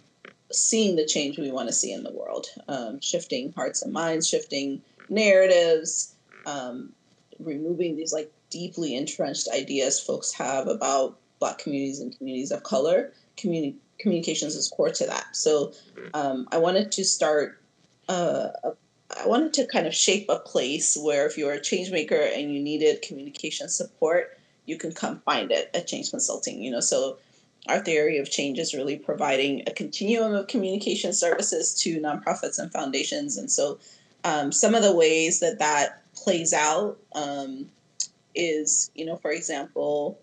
[0.51, 4.27] seeing the change we want to see in the world, um, shifting hearts and minds,
[4.27, 6.91] shifting narratives, um,
[7.39, 13.13] removing these like deeply entrenched ideas folks have about Black communities and communities of color.
[13.37, 15.35] Communi- communications is core to that.
[15.35, 15.71] So
[16.13, 17.61] um, I wanted to start.
[18.07, 18.71] Uh, a,
[19.17, 22.53] I wanted to kind of shape a place where if you're a change maker and
[22.53, 26.61] you needed communication support, you can come find it at Change Consulting.
[26.61, 27.17] You know, so
[27.67, 32.71] our theory of change is really providing a continuum of communication services to nonprofits and
[32.71, 33.37] foundations.
[33.37, 33.79] And so,
[34.23, 37.69] um, some of the ways that that plays out um,
[38.35, 40.19] is, you know, for example,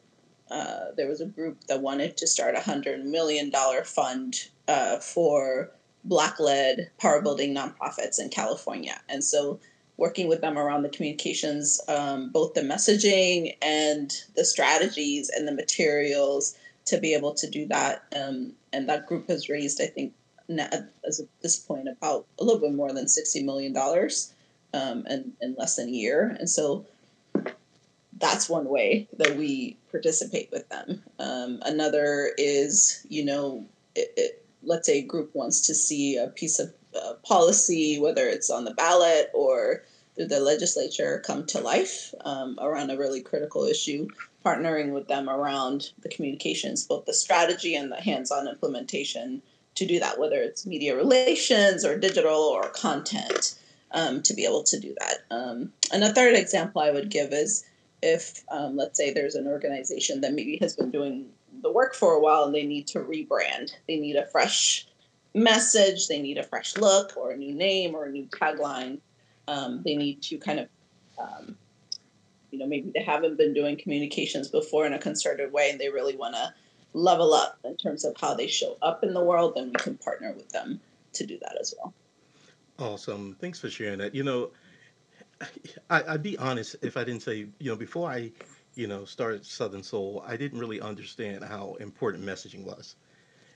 [0.50, 4.98] uh, there was a group that wanted to start a hundred million dollar fund uh,
[4.98, 5.70] for
[6.08, 9.60] Black-led power building nonprofits in California, and so
[9.96, 15.52] working with them around the communications, um, both the messaging and the strategies and the
[15.52, 18.04] materials to be able to do that.
[18.14, 20.12] Um, and that group has raised, I think,
[20.48, 24.32] as at this point, about a little bit more than sixty million dollars
[24.74, 26.36] um, in, in less than a year.
[26.38, 26.86] And so
[28.18, 31.02] that's one way that we participate with them.
[31.18, 36.28] Um, another is, you know, it, it, let's say a group wants to see a
[36.28, 39.82] piece of uh, policy, whether it's on the ballot or
[40.14, 44.08] through the legislature, come to life um, around a really critical issue,
[44.44, 49.42] partnering with them around the communications, both the strategy and the hands on implementation
[49.74, 53.58] to do that, whether it's media relations or digital or content,
[53.92, 55.18] um, to be able to do that.
[55.30, 57.64] Um, and a third example I would give is
[58.02, 61.26] if, um, let's say, there's an organization that maybe has been doing
[61.66, 64.86] the work for a while and they need to rebrand, they need a fresh
[65.34, 69.00] message, they need a fresh look or a new name or a new tagline.
[69.48, 70.68] Um, they need to kind of,
[71.18, 71.56] um,
[72.52, 75.88] you know, maybe they haven't been doing communications before in a concerted way and they
[75.88, 76.54] really want to
[76.92, 79.96] level up in terms of how they show up in the world, then we can
[79.98, 80.80] partner with them
[81.14, 81.92] to do that as well.
[82.78, 83.36] Awesome.
[83.40, 84.14] Thanks for sharing that.
[84.14, 84.50] You know,
[85.90, 88.30] I, I'd be honest if I didn't say, you know, before I,
[88.76, 92.96] you know, started Southern Soul, I didn't really understand how important messaging was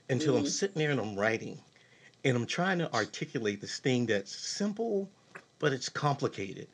[0.09, 0.47] until I'm Mm-hmm.
[0.47, 1.63] sitting there and I'm writing
[2.23, 5.13] and I'm trying to articulate this thing that's simple,
[5.59, 6.69] but it's complicated.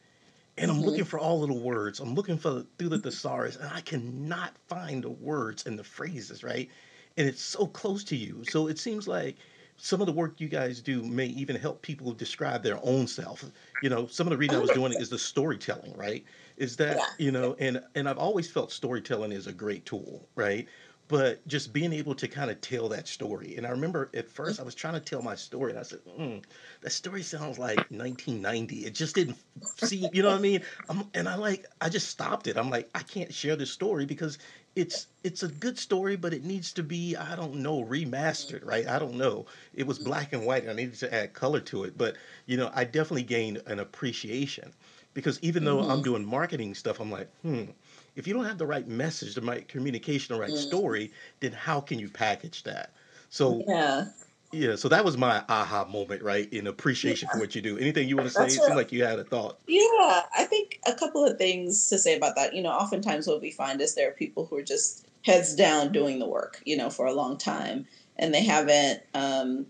[0.57, 0.83] And I'm Mm-hmm.
[0.83, 1.99] looking for all of the words.
[1.99, 6.43] I'm looking for through the thesaurus, and I cannot find the words and the phrases,
[6.43, 6.71] right?
[7.17, 8.43] And it's so close to you.
[8.43, 9.37] So it seems like
[9.77, 13.45] some of the work you guys do may even help people describe their own self.
[13.81, 16.25] You know, some of the reading I was doing is the storytelling, right?
[16.57, 17.05] Is that, Yeah.
[17.17, 20.67] you know, and and I've always felt storytelling is a great tool, right?
[21.09, 23.55] but just being able to kind of tell that story.
[23.55, 25.99] And I remember at first I was trying to tell my story, and I said,
[26.03, 26.43] mm,
[26.81, 29.37] "That story sounds like 1990." It just didn't
[29.77, 30.65] seem, you know what I mean?
[30.89, 32.57] I'm, and I like, I just stopped it.
[32.57, 34.37] I'm like, I can't share this story because
[34.75, 38.85] it's it's a good story, but it needs to be, I don't know, remastered, right?
[38.87, 39.45] I don't know.
[39.73, 41.97] It was black and white, and I needed to add color to it.
[41.97, 44.73] But you know, I definitely gained an appreciation
[45.17, 46.03] because even though I'm Mm-hmm.
[46.03, 47.71] doing marketing stuff, I'm like, hmm
[48.15, 51.81] if you don't have the right message, the right communication, the right story, then how
[51.81, 52.95] can you package that?
[53.29, 54.05] So Yeah.
[54.51, 56.51] yeah, so that was my aha moment, right?
[56.53, 57.77] In appreciation for what you do.
[57.77, 58.55] Anything you want to say?
[58.55, 59.59] It seemed what like you had a thought.
[59.67, 62.55] Yeah, I think a couple of things to say about that.
[62.55, 65.91] You know, oftentimes what we find is there are people who are just heads down
[65.91, 69.67] doing the work, you know, for a long time, and they haven't um,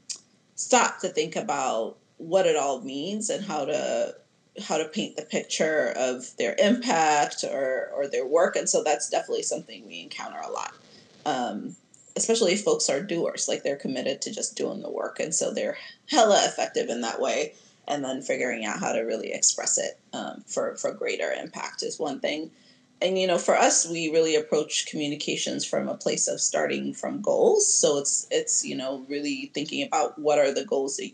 [0.56, 4.16] stopped to think about what it all means and how to
[4.64, 8.56] how to paint the picture of their impact or or their work.
[8.56, 10.74] And so that's definitely something we encounter a lot.
[11.26, 11.76] Um,
[12.16, 15.54] especially if folks are doers, like they're committed to just doing the work, and so
[15.54, 15.78] they're
[16.10, 17.54] hella effective in that way
[17.88, 22.00] and then figuring out how to really express it um, for for greater impact is
[22.00, 22.52] one thing
[23.02, 27.22] and you know for us we really approach communications from a place of starting from
[27.22, 31.12] goals so it's it's you know really thinking about what are the goals that,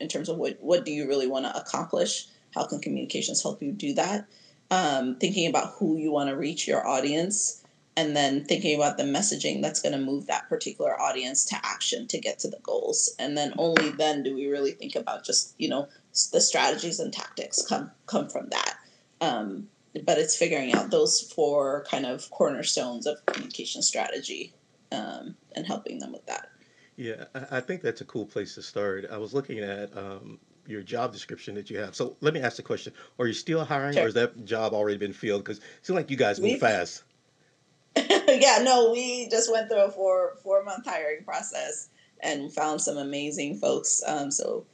[0.00, 3.62] in, terms of what what do you really want to accomplish how can communications help
[3.62, 4.26] you do that.
[4.70, 7.62] Um, thinking about who you want to reach your audience
[7.96, 12.08] and then thinking about the messaging that's going to move that particular audience to action
[12.08, 13.14] to get to the goals.
[13.18, 15.88] And then only then do we really think about just you know
[16.32, 18.74] the strategies and tactics come come from that.
[19.20, 19.68] Um,
[20.04, 24.52] but it's figuring out those four kind of cornerstones of communication strategy
[24.92, 26.50] um, and helping them with that.
[26.96, 29.06] Yeah, I, think that's a cool place to start.
[29.10, 30.38] I was looking at um,
[30.68, 31.94] your job description that you have.
[31.94, 34.72] So let me ask the question: Are you still hiring, or sure has that job
[34.72, 35.44] already been filled?
[35.44, 37.02] Because it seems like you guys move we fast.
[37.96, 41.88] yeah, no, we just went through a four four month hiring process
[42.20, 44.02] and found some amazing folks.
[44.06, 44.64] Um, so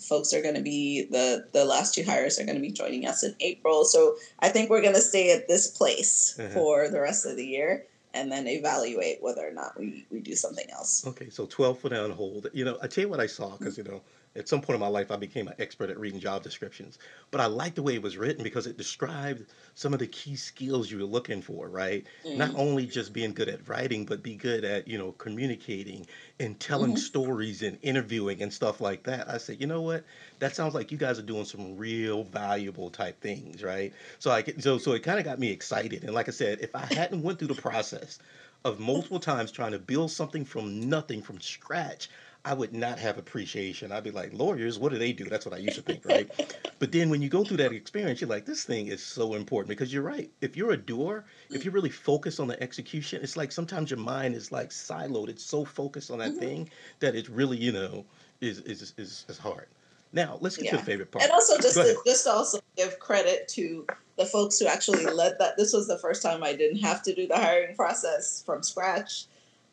[0.00, 3.06] folks are going to be the the last two hires are going to be joining
[3.06, 3.84] us in April.
[3.84, 6.48] So I think we're going to stay at this place Uh-huh.
[6.54, 7.84] for the rest of the year
[8.14, 11.06] and then evaluate whether or not we we do something else.
[11.06, 12.46] Okay, so 12 foot on hold.
[12.52, 14.02] You know, I tell you what I saw because, you know,
[14.36, 16.98] at some point in my life, I became an expert at reading job descriptions.
[17.30, 20.36] But I liked the way it was written because it described some of the key
[20.36, 22.06] skills you were looking for, right?
[22.34, 22.54] Not Mm.
[22.54, 26.06] only just being good at writing, but be good at, you know, communicating
[26.38, 29.28] and telling hmm stories and interviewing and stuff like that.
[29.28, 30.04] I said, you know what?
[30.40, 33.94] That sounds like you guys are doing some real valuable type things, right?
[34.18, 36.04] So I so so it kind of got me excited.
[36.04, 38.18] And like I said, if I hadn't went through the process
[38.64, 42.08] of multiple times trying to build something from nothing from scratch,
[42.44, 43.92] I would not have appreciation.
[43.92, 45.24] I'd be like, lawyers, what do they do?
[45.24, 46.30] That's what I used to think, right?
[46.78, 49.68] But then when you go through that experience, you're like, this thing is so important
[49.68, 50.30] because you're right.
[50.40, 53.98] If you're a doer, if you really focus on the execution, it's like sometimes your
[53.98, 55.28] mind is like siloed.
[55.28, 56.70] It's so focused on that hmm thing
[57.00, 58.04] that it's really, you know,
[58.40, 59.66] is is is, is hard.
[60.12, 61.24] Now let's get to the favorite part.
[61.24, 65.56] And also just to just also give credit to the folks who actually led that.
[65.56, 69.26] This was the first time I didn't have to do the hiring process from scratch.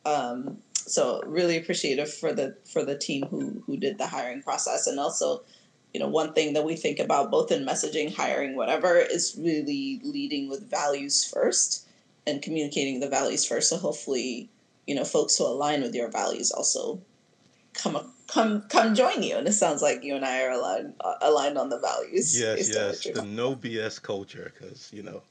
[0.06, 4.88] Um, so really appreciative for the for the team who who did the hiring process.
[4.88, 5.42] And also
[5.94, 10.00] you know one thing that we think about both in messaging hiring whatever is really
[10.04, 11.88] leading with values first
[12.28, 13.70] and communicating the values first.
[13.70, 14.50] So hopefully
[14.88, 17.02] you know folks who align with your values also
[17.74, 19.38] come come come join you.
[19.38, 22.40] And it sounds like you and i are aligned uh, aligned on the values.
[22.40, 25.22] Yes, based on what yes, the no BS culture, because you know,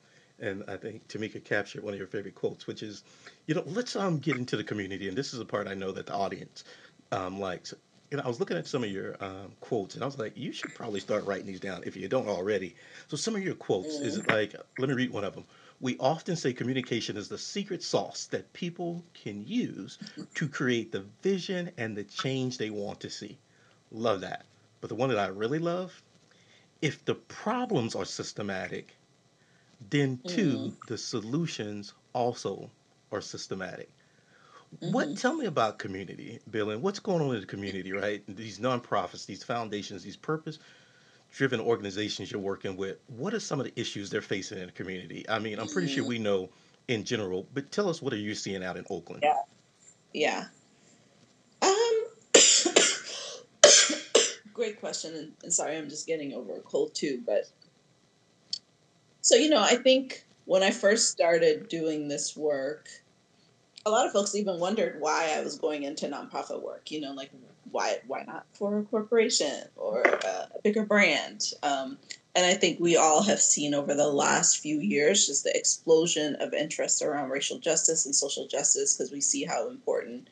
[0.41, 3.05] and I think Tamika captured one of your favorite quotes, which is,
[3.47, 5.93] you know, let's um get into the community, and this is a part I know
[5.93, 6.65] that the audience
[7.13, 7.75] um likes.
[8.13, 10.53] Know, I was looking at some of your um, quotes, and I was like, you
[10.53, 12.77] should probably start writing these down if you don't already.
[13.09, 15.45] So some of your quotes is mm, like, let me read one of them.
[15.81, 19.99] We often say communication is the secret sauce that people can use
[20.35, 23.37] to create the vision and the change they want to see.
[23.91, 24.45] Love that.
[24.81, 26.01] But the one that I really love
[26.83, 28.95] if the problems are systematic,
[29.91, 32.71] then mm, too the solutions also
[33.13, 33.91] are systematic.
[34.81, 35.15] What mm-hmm.
[35.15, 38.23] tell me about community, Bill, and what's going on in the community, right?
[38.27, 40.59] These nonprofits, these foundations, these purpose
[41.31, 44.73] driven organizations you're working with, what are some of the issues they're facing in the
[44.73, 45.29] community?
[45.29, 46.49] I mean, I'm pretty sure mm, we know
[46.89, 49.23] in general, but tell us what are you seeing out in Oakland?
[49.25, 49.35] yeah
[50.15, 50.45] yeah
[51.61, 52.05] um
[54.55, 57.51] great question and, and sorry i'm just getting over a cold too but
[59.25, 62.89] so you know i think when i first started doing this work
[63.87, 66.91] a lot of folks even wondered why I was going into nonprofit work.
[66.91, 67.31] You know, like
[67.71, 71.53] why why not for a corporation or a, bigger brand?
[71.63, 71.99] Um,
[72.35, 76.37] and I think we all have seen over the last few years just the explosion
[76.41, 80.29] of interest around racial justice and social justice because we see how important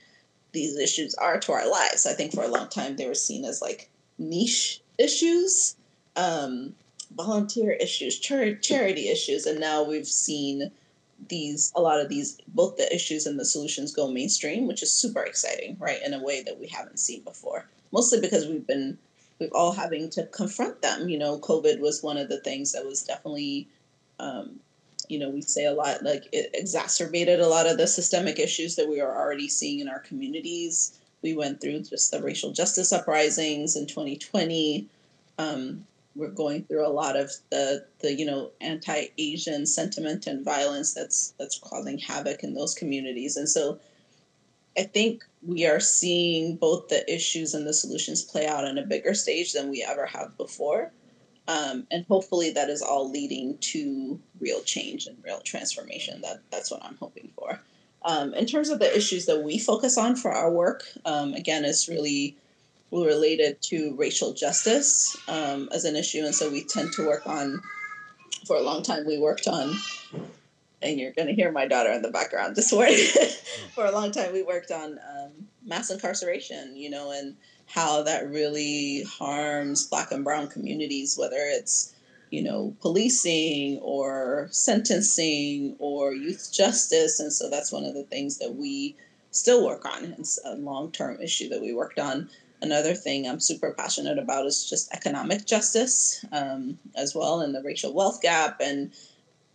[0.53, 2.07] these issues are to our lives.
[2.07, 5.77] I think for a long time they were seen as like niche issues,
[6.17, 6.75] um,
[7.17, 10.71] volunteer issues, char- charity issues, and now we've seen
[11.29, 14.93] these a lot of these both the issues and the solutions go mainstream, which is
[14.93, 16.03] super exciting, right?
[16.05, 17.67] In a way that we haven't seen before.
[17.93, 18.99] Mostly because we've been
[19.39, 21.09] we've all having to confront them.
[21.09, 23.69] You know, COVID was one of the things that was definitely
[24.19, 24.61] um,
[25.09, 28.77] you know, we say a lot like it exacerbated a lot of the systemic issues
[28.77, 30.99] that we are already seeing in our communities.
[31.23, 34.87] We went through just the racial justice uprisings in 2020.
[35.39, 40.95] Um, we're going through a lot of the the you know anti-Asian sentiment and violence
[40.95, 43.37] that's that's causing havoc in those communities.
[43.37, 43.79] And so,
[44.79, 48.87] I think we are seeing both the issues and the solutions play out on a
[48.87, 50.93] bigger stage than we ever have before.
[51.49, 56.21] Um, and hopefully that is all leading to real change and real transformation.
[56.23, 57.61] That that's what I'm hoping for.
[58.05, 61.65] Um, in terms of the issues that we focus on for our work, um, again,
[61.65, 62.37] it's really
[62.93, 67.61] related to racial justice um, as an issue, and so we tend to work on.
[68.47, 69.77] For a long time, we worked on,
[70.83, 72.99] and you're going to hear my daughter in the background this morning.
[73.75, 75.31] for a long time, we worked on um,
[75.65, 77.37] mass incarceration, you know, and
[77.73, 81.95] how that really harms black and brown communities whether it's
[82.31, 88.39] you know policing or sentencing or youth justice and so that's one of the things
[88.39, 88.95] that we
[89.31, 92.29] still work on it's a long-term issue that we worked on
[92.63, 97.63] another thing i'm super passionate about is just economic justice um, as well and the
[97.63, 98.93] racial wealth gap and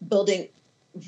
[0.08, 0.48] building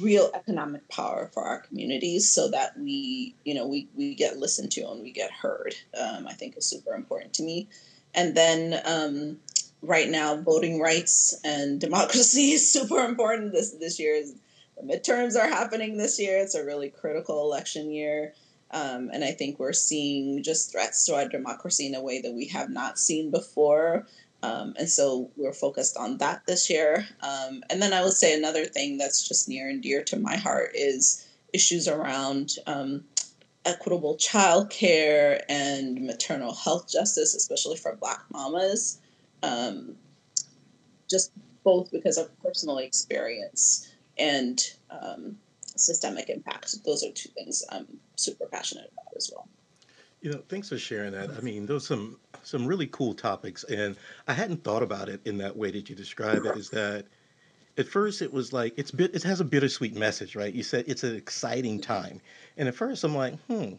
[0.02, 4.72] real economic power for our communities so that we you know we, we get listened
[4.72, 7.68] to and we get heard um, i think is super important to me.
[8.14, 9.40] And then um,
[9.82, 13.54] right now voting rights and democracy is super important.
[13.54, 14.36] This this year is
[14.78, 16.38] the midterms are happening this year.
[16.38, 18.34] It's a really critical election year
[18.72, 22.34] um, and i think we're seeing just threats to our democracy in a way that
[22.34, 24.06] we have not seen before
[24.42, 27.06] um, and so we're focused on that this year.
[27.22, 30.38] Um, and then I would say another thing that's just near and dear to my
[30.38, 33.04] heart is issues around um,
[33.66, 39.00] equitable childcare and maternal health justice, especially for Black mamas.
[39.44, 39.96] Um,
[41.10, 41.32] just
[41.64, 45.38] both because of personal experience and um,
[45.80, 46.84] systemic impact.
[46.86, 49.48] Those are two things I'm super passionate about as well.
[50.22, 51.30] You know, thanks for sharing that.
[51.32, 53.96] I mean, those some some really cool topics, and
[54.28, 56.58] I hadn't thought about it in that way that you describe it.
[56.58, 57.06] Is that
[57.78, 60.54] at first it was like it's bit it has a bittersweet message, right?
[60.54, 62.20] You said it's an exciting time,
[62.58, 63.76] and at first I'm like, hmm,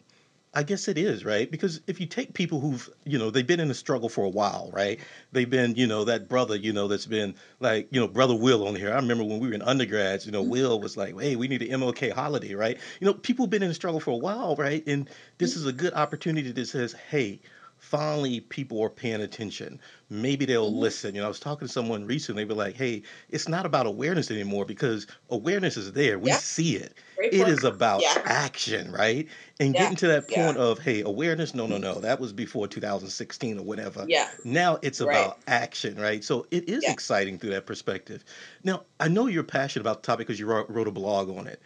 [0.53, 1.49] I guess it is, right?
[1.49, 4.29] Because if you take people who've, you know, they've been in the struggle for a
[4.29, 4.99] while, right?
[5.31, 8.67] They've been, you know, that brother, you know, that's been like, you know, brother Will
[8.67, 8.91] on here.
[8.91, 10.51] I remember when we were in undergrads, you know, mm-hmm.
[10.51, 12.77] Will was like, hey, we need an MLK holiday, right?
[12.99, 14.85] You know, people have been in the struggle for a while, right?
[14.87, 17.39] And this is a good opportunity that says, hey,
[17.81, 19.79] finally people are paying attention.
[20.09, 20.79] Maybe they'll mm-hmm.
[20.79, 21.15] listen.
[21.15, 23.87] You know, I was talking to someone recently, they were like, hey, it's not about
[23.87, 26.19] awareness anymore because awareness is there.
[26.19, 26.37] We yeah.
[26.37, 26.93] see it.
[27.17, 28.21] Great it is about yeah.
[28.23, 29.27] action, right?
[29.59, 29.81] And yeah.
[29.81, 31.95] getting to that point of, hey, awareness, no, no, no.
[31.95, 34.05] That was before 2016 or whatever.
[34.07, 34.29] Yeah.
[34.45, 36.23] Now it's about action, right?
[36.23, 38.23] So it is exciting through that perspective.
[38.63, 41.59] Now, I know you're passionate about the topic because you wrote, a blog on it.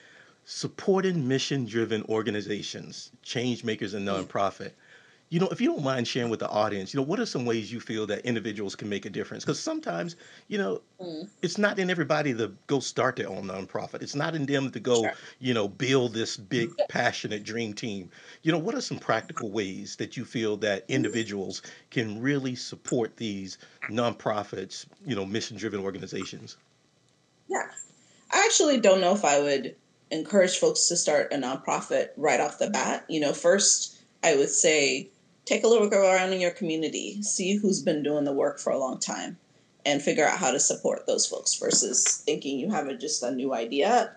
[0.45, 4.23] Supporting mission driven organizations, change makers, and mm.
[4.23, 4.71] nonprofit
[5.29, 7.45] you know, if you don't mind sharing with the audience, you know, what are some
[7.45, 9.43] ways you feel that individuals can make a difference?
[9.43, 10.15] Because sometimes,
[10.47, 11.27] you know, mm.
[11.41, 14.03] it's not in everybody to go start their own nonprofit.
[14.03, 15.13] It's not in them to go, sure.
[15.39, 18.09] you know, build this big, passionate dream team.
[18.43, 20.93] You know, what are some practical ways that you feel that mm-hmm.
[20.93, 23.57] individuals can really support these
[23.89, 26.57] nonprofits, you know, mission driven organizations?
[27.49, 27.65] Yeah.
[28.31, 29.75] I actually don't know if I would
[30.11, 33.05] encourage folks to start a nonprofit right off the bat.
[33.09, 35.09] You know, first, I would say
[35.45, 38.71] take a little look around in your community, see who's been doing the work for
[38.71, 39.37] a long time,
[39.85, 43.31] and figure out how to support those folks versus thinking you have a, just a
[43.31, 44.15] new idea.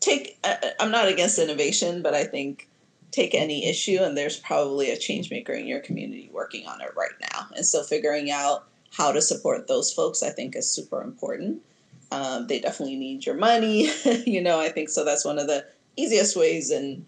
[0.00, 0.38] Take,
[0.78, 2.68] I'm not against innovation, but I think
[3.10, 6.94] take any issue and there's probably a change maker in your community working on it
[6.96, 7.48] right now.
[7.56, 11.62] And so figuring out how to support those folks, I think, is super important.
[12.10, 13.90] Um, they definitely need your money,
[14.26, 14.60] you know.
[14.60, 15.04] I think so.
[15.04, 15.66] That's one of the
[15.96, 17.04] easiest ways and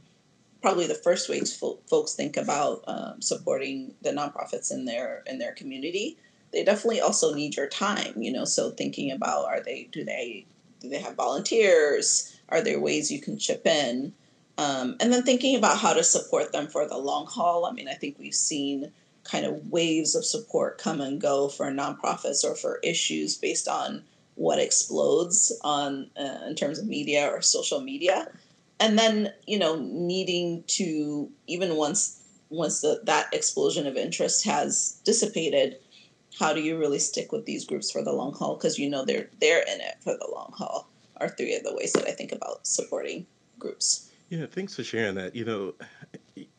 [0.61, 5.39] probably the first ways fo- folks think about um, supporting the nonprofits in their in
[5.39, 6.17] their community.
[6.53, 8.45] They definitely also need your time, you know.
[8.45, 10.47] So thinking about are they do they
[10.81, 12.37] do they have volunteers?
[12.49, 14.13] Are there ways you can chip in?
[14.59, 17.65] Um, and then thinking about how to support them for the long haul.
[17.65, 18.93] I mean, I think we've seen
[19.25, 24.03] kind of waves of support come and go for nonprofits or for issues based on
[24.35, 28.29] what explodes on uh, in terms of media or social media
[28.81, 35.01] and then you know needing to even once once the, that explosion of interest has
[35.05, 35.77] dissipated
[36.39, 39.05] how do you really stick with these groups for the long haul because you know
[39.05, 42.13] they're they're in it for the long haul are three of the ways that i
[42.13, 43.27] think about supporting
[43.59, 45.35] groups Yeah, thanks for sharing that.
[45.35, 45.75] You know,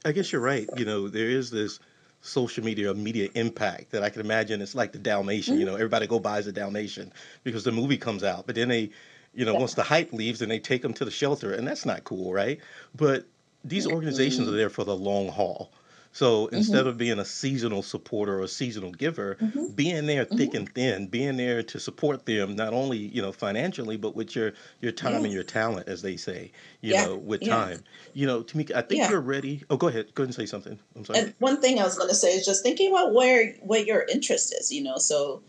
[0.03, 0.67] I guess you're right.
[0.75, 1.79] You know, there is this
[2.19, 5.57] social media media impact that I can imagine it's like the Dalmatian.
[5.57, 5.69] You Mhm.
[5.69, 7.13] know, everybody go buys a Dalmatian
[7.43, 8.91] because the movie comes out, but then they,
[9.33, 11.67] you know, yeah once the hype leaves, then they take them to the shelter, and
[11.67, 12.59] that's not cool, right?
[12.95, 13.25] But
[13.63, 14.57] these organizations are mm-hmm.
[14.57, 15.71] there for the long haul.
[16.13, 16.87] So instead Mm-hmm.
[16.89, 19.67] of being a seasonal supporter or a seasonal giver, Mm-hmm.
[19.75, 20.57] being there thick Mm-hmm.
[20.57, 24.51] and thin, being there to support them not only you know financially, but with your
[24.81, 26.51] your time yeah and your talent, as they say,
[26.81, 27.83] you yeah know, with yeah time.
[28.13, 29.63] You know, Tamika, I think you're ready.
[29.69, 30.13] Oh, go ahead.
[30.13, 30.77] Go ahead and say something.
[30.97, 31.19] I'm sorry.
[31.19, 34.03] and one thing i was going to say is just thinking about where what your
[34.11, 35.41] interest is you know so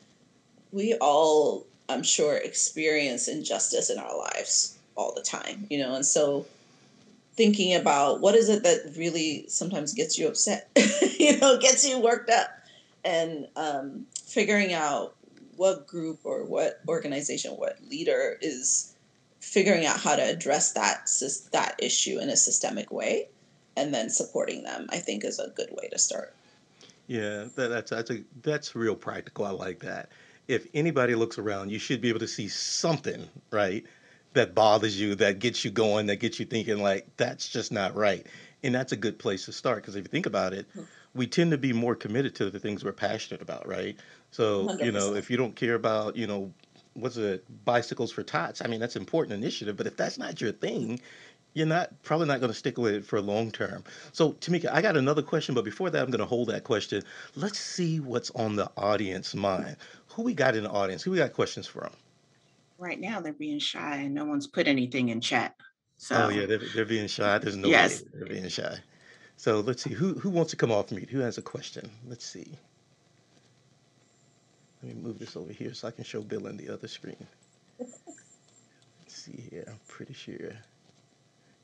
[0.70, 6.07] we all i'm sure experience injustice in our lives all the time you know and
[6.07, 6.47] so
[7.35, 10.70] thinking about what is it that really sometimes gets you upset
[11.18, 12.51] you know gets you worked up
[13.05, 15.14] and um, figuring out
[15.57, 18.95] what group or what organization what leader is
[19.41, 21.09] figuring out how to address that
[21.53, 23.28] that issue in a systemic way
[23.76, 26.35] and then supporting them i think is a good way to start
[27.07, 29.45] Yeah, that, that's that's a that's real practical.
[29.45, 30.11] I like that.
[30.53, 33.84] If anybody looks around, you should be able to see something, right,
[34.34, 37.94] that bothers you, that gets you going, that gets you thinking like that's just not
[37.94, 38.26] right.
[38.62, 40.82] And that's a good place to start because if you think about it, mm-hmm.
[41.14, 43.96] we tend to be more committed to the things we're passionate about, right?
[44.30, 46.53] So, you know, if you don't care about, you know,
[46.94, 50.40] what's it, bicycles for tots, I mean, that's an important initiative, but if that's not
[50.40, 51.00] your thing,
[51.55, 53.84] you're not probably not going to stick with it for long term.
[54.12, 57.03] So, Tamika, I got another question, but before that, I'm going to hold that question.
[57.36, 59.76] Let's see what's on the audience mind.
[60.14, 61.02] Who we got in the audience?
[61.02, 61.90] Who we got questions from?
[62.78, 65.54] Right now, they're being shy and no one's put anything in chat.
[65.96, 67.38] So Oh yeah, they're, they're being shy.
[67.38, 68.76] There's no way yes, they're being shy.
[69.36, 71.08] So let's see who who wants to come off mute.
[71.10, 71.88] Who has a question?
[72.06, 72.58] Let's see.
[74.82, 77.24] Let me move this over here so I can show Bilen in the other screen.
[77.78, 79.64] Let's see here.
[79.68, 80.52] I'm pretty sure.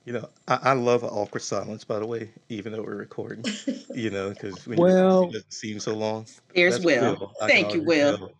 [0.08, 3.44] You know, I, I love an awkward silence, by the way, even though we're recording.
[3.94, 6.26] You know, because when you it Well, doesn't seem so long.
[6.54, 7.00] there's That's Will.
[7.02, 7.32] Will.
[7.40, 8.16] I can Thank you, Will.
[8.16, 8.32] tell.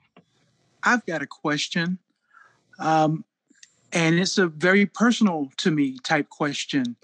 [0.85, 1.99] I've got a question,
[2.79, 3.25] um,
[3.93, 6.97] and it's a very personal to me type question.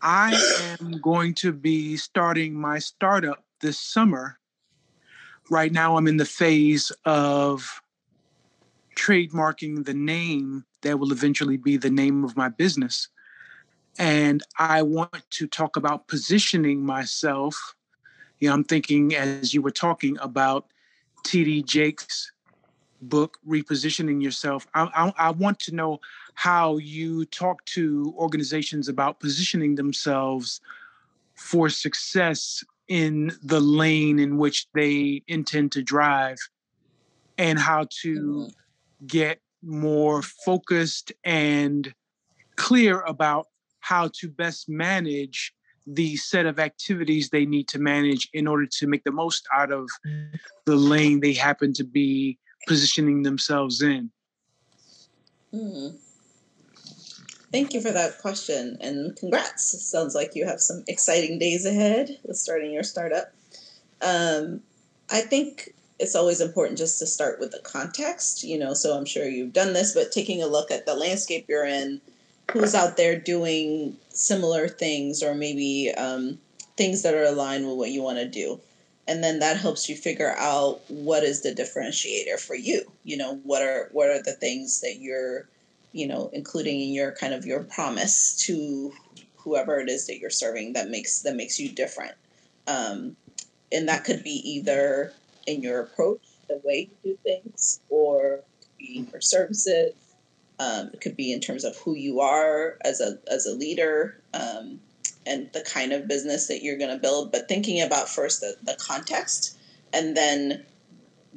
[0.00, 0.34] I
[0.80, 4.38] am going to be starting my startup this summer.
[5.50, 7.82] Right now, I'm in the phase of
[8.96, 13.08] trademarking the name that will eventually be the name of my business.
[14.00, 17.76] And I want to talk about positioning myself.
[18.38, 20.72] You know, I'm thinking as you were talking about
[21.26, 22.32] TD Jakes'
[23.02, 24.66] book, Repositioning Yourself.
[24.72, 26.00] I, I, I want to know
[26.32, 30.62] how you talk to organizations about positioning themselves
[31.34, 36.38] for success in the lane in which they intend to drive
[37.36, 38.54] and how to Mhm.
[39.06, 41.92] get more focused and
[42.56, 43.48] clear about
[43.80, 45.52] how to best manage
[45.86, 49.72] the set of activities they need to manage in order to make the most out
[49.72, 49.88] of
[50.66, 54.10] the lane they happen to be positioning themselves in.
[55.52, 55.98] Mhm.
[57.52, 59.64] Thank you for that question and congrats.
[59.82, 63.32] Sounds like you have some exciting days ahead with starting your startup.
[64.00, 64.62] Um,
[65.10, 68.72] I think it's always important just to start with the context, you know.
[68.74, 72.00] So I'm sure you've done this, but taking a look at the landscape you're in,
[72.52, 76.38] who's out there doing similar things or maybe um,
[76.76, 78.60] things that are aligned with what you want to do.
[79.08, 82.84] And then that helps you figure out what is the differentiator for you.
[83.02, 85.48] You know, what are what are the things that you're
[85.92, 88.92] you know, including in your kind of your promise to
[89.36, 92.14] whoever it is that you're serving that makes that makes you different.
[92.66, 93.16] Um,
[93.72, 95.12] and that could be either
[95.46, 98.40] in your approach, the way you do things, or
[98.78, 99.94] your services.
[100.60, 104.20] Um, it could be in terms of who you are as a as a leader
[104.34, 104.78] um,
[105.26, 107.32] and the kind of business that you're going to build.
[107.32, 109.58] But thinking about first the, the context,
[109.94, 110.64] and then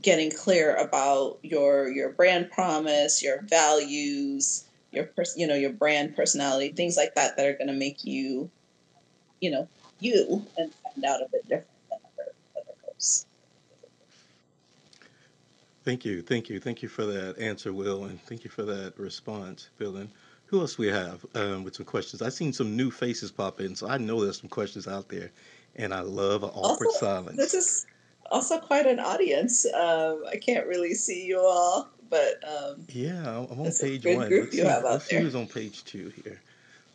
[0.01, 6.15] getting clear about your your brand promise, your values, your pers- you know your brand
[6.17, 8.51] personality, things like that that are going to make you,
[9.39, 9.67] you know,
[10.01, 13.26] you and stand out a bit different than other other folks.
[15.84, 18.98] Thank you, thank you, thank you for that answer, Will, and thank you for that
[18.98, 20.08] response, Bilen.
[20.46, 22.22] Who else we have um, with some questions?
[22.22, 25.32] I've seen some new faces pop in, so I know there's some questions out there.
[25.76, 27.36] and I love an awkward Also, silence.
[27.38, 27.86] this is
[28.32, 29.66] also quite an audience.
[29.74, 34.28] Um, I can't really see you all, but um, Yeah, I'm I'm on page one.
[34.30, 34.68] group Let's you see.
[34.70, 36.40] have out Let's see who's on page two here.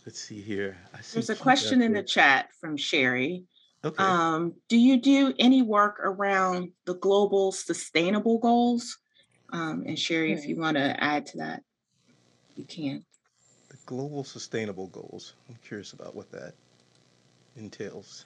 [0.07, 0.76] Let's see here.
[0.95, 3.45] I see There's a question in the chat from Sherry.
[3.84, 4.02] Okay.
[4.02, 8.98] Um, do you do any work around the global sustainable goals?
[9.52, 10.50] Um, and Sherry, if Hmm.
[10.50, 11.62] you want to add to that,
[12.56, 13.04] you can.
[13.70, 15.34] The global sustainable goals.
[15.48, 16.54] I'm curious about what that
[17.56, 18.24] entails.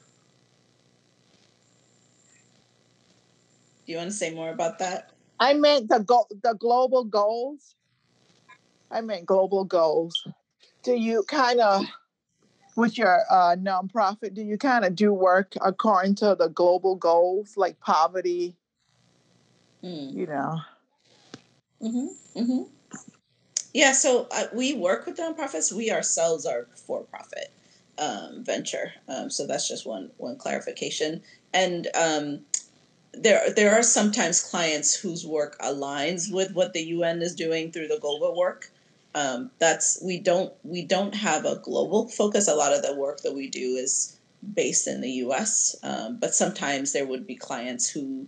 [3.87, 5.11] Do you want to say more about that?
[5.39, 7.75] I meant the go- the global goals.
[8.91, 10.15] I meant global goals.
[10.85, 11.85] Do you kind of,
[12.77, 17.57] with your uh, nonprofit, do you kind of do work according to the global goals,
[17.57, 18.57] like poverty?
[19.83, 20.15] Mm.
[20.15, 20.61] You know.
[21.83, 22.41] Mm-hmm.
[22.41, 22.63] Mm-hmm.
[23.75, 25.73] Yeah, so uh, we work with nonprofits.
[25.73, 27.51] We ourselves are for-profit
[27.99, 28.93] um, venture.
[29.09, 31.23] Um, so that's just one one clarification.
[31.55, 32.41] And um,
[33.15, 37.89] there there are sometimes clients whose work aligns with what the UN is doing through
[37.89, 38.71] the global work.
[39.15, 42.49] Um, that's we don't we don't have a global focus.
[42.49, 44.19] A lot of the work that we do is
[44.55, 45.77] based in the U.S.
[45.83, 48.27] Um, but sometimes there would be clients who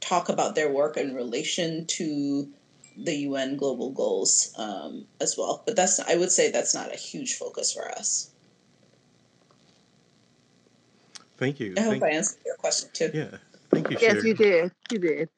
[0.00, 2.48] talk about their work in relation to
[2.96, 5.62] the UN global goals um, as well.
[5.66, 8.30] But that's I would say that's not a huge focus for us.
[11.36, 11.74] Thank you.
[11.76, 13.10] I hope Thank, I answered your question too.
[13.12, 13.36] yeah.
[13.70, 14.28] Thank you, Yes, Sherry.
[14.28, 14.72] you did.
[14.90, 15.28] You did.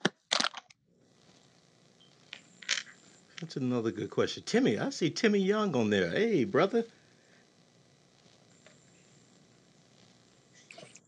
[3.41, 4.43] That's another good question.
[4.47, 6.11] Timmy, I see Timmy Young on there.
[6.11, 6.85] Hey, brother.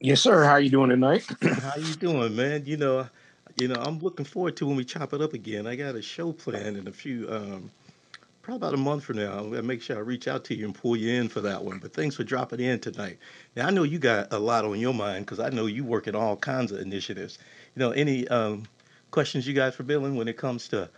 [0.00, 0.44] Yes, sir.
[0.44, 1.26] How you doing tonight?
[1.42, 2.64] How you doing, man?
[2.66, 3.08] You know,
[3.56, 5.66] you know, I'm looking forward to when we chop it up again.
[5.66, 7.70] I got a show planned in a few, um,
[8.42, 9.32] probably about a month from now.
[9.38, 11.64] I'm gonna make sure I reach out to you and pull you in for that
[11.64, 11.78] one.
[11.78, 13.18] But thanks for dropping in tonight.
[13.56, 16.08] Now I know you got a lot on your mind because I know you work
[16.08, 17.38] at all kinds of initiatives.
[17.76, 18.64] You know, any um,
[19.10, 20.88] questions you guys for Bilen when it comes to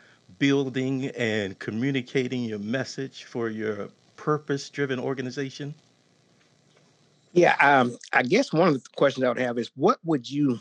[0.43, 5.73] building and communicating your message for your purpose-driven organization?
[7.33, 10.59] Yeah, um, I guess one of the questions I would have is what would you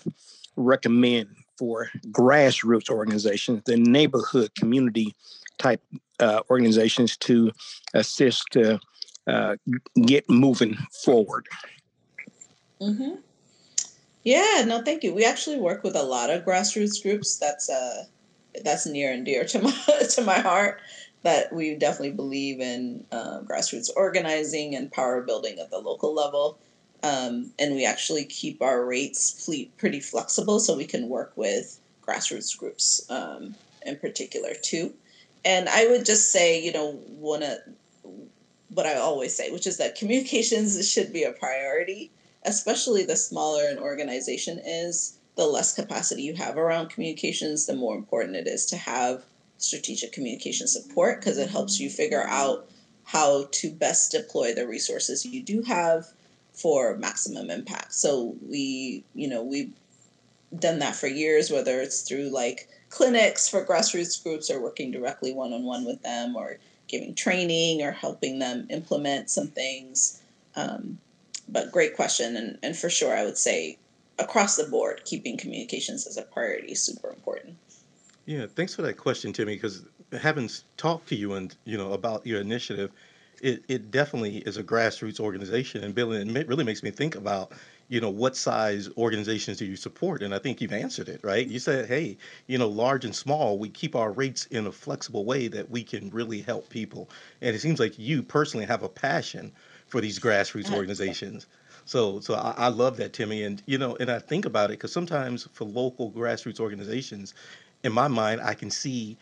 [0.55, 5.15] recommend for grassroots organizations, the neighborhood community
[5.57, 5.81] type
[6.19, 7.51] uh, organizations to
[7.95, 8.79] assist to
[9.25, 9.55] uh,
[10.05, 11.47] get moving forward?
[12.79, 13.15] Mm-hmm.
[14.21, 15.15] Yeah, no, thank you.
[15.15, 17.37] We actually work with a lot of grassroots groups.
[17.37, 18.03] That's uh,
[18.63, 19.73] that's near and dear to my
[20.11, 20.81] to my heart.
[21.23, 26.57] That we definitely believe in uh, grassroots organizing and power building at the local level.
[27.03, 29.47] Um, and we actually keep our rates
[29.77, 33.53] pretty flexible so we can work with grassroots groups um,
[33.85, 34.93] in particular too.
[35.45, 37.59] And I would just say, you know, one of
[38.69, 42.09] what I always say, which is that communications should be a priority
[42.43, 47.95] especially the smaller an organization is, the less capacity you have around communications, the more
[47.95, 49.23] important it is to have
[49.57, 52.67] strategic communication support because it helps you figure out
[53.03, 56.05] how to best deploy the resources you do have
[56.53, 57.93] for maximum impact.
[57.93, 59.71] So we, you know, we've
[60.57, 65.33] done that for years, whether it's through like clinics for grassroots groups or working directly
[65.33, 66.57] one on one with them or
[66.87, 70.21] giving training or helping them implement some things.
[70.55, 70.99] Um,
[71.51, 73.77] but great question and, and for sure i would say
[74.19, 77.55] across the board keeping communications as a priority is super important
[78.25, 79.55] Yeah, thanks for that question, Timmy.
[79.55, 79.83] Because
[80.19, 82.91] having talked to you and you know about your initiative,
[83.41, 87.53] it, it definitely is a grassroots organization, and Bilen, it really makes me think about
[87.89, 91.47] you know what size organizations do you support, and I think you've answered it right.
[91.47, 95.25] You said, hey, you know, large and small, we keep our rates in a flexible
[95.25, 97.09] way that we can really help people,
[97.41, 99.51] and it seems like you personally have a passion
[99.87, 101.47] for these grassroots Uh, organizations.
[101.91, 104.79] So, so I, I love that, Timmy, and you know, and I think about it
[104.79, 107.33] because sometimes for local grassroots organizations,
[107.83, 109.17] in my mind, I can see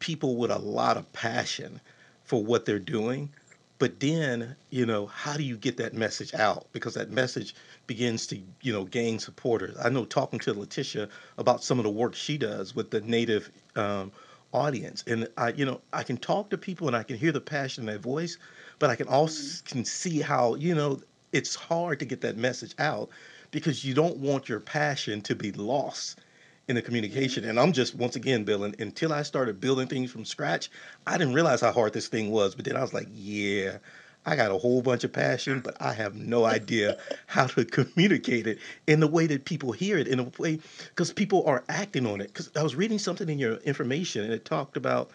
[0.00, 1.80] people with a lot of passion
[2.24, 3.30] for what they're doing.
[3.78, 6.66] But then, you know, how do you get that message out?
[6.74, 7.54] Because that message
[7.86, 9.74] begins to, you know, gain supporters.
[9.82, 11.08] I know talking to Letitia
[11.38, 14.12] about some of the work she does with the native um,
[14.52, 17.40] audience, and I, you know, I can talk to people and I can hear the
[17.40, 18.36] passion in their voice,
[18.78, 21.00] but I can also can see how, you know,
[21.32, 23.10] it's hard to get that message out
[23.50, 26.20] because you don't want your passion to be lost
[26.68, 26.86] in the mm-hmm.
[26.86, 27.44] communication.
[27.44, 30.70] And I'm just once again building until I started building things from scratch,
[31.06, 32.54] I didn't realize how hard this thing was.
[32.54, 33.78] But then I was like, yeah,
[34.26, 37.64] I got a whole bunch of passion, but I have no idea how to
[37.94, 41.64] communicate it in the way that people hear it, in a way because people are
[41.68, 42.28] acting on it.
[42.28, 45.10] Because I was reading something in your information and it talked about,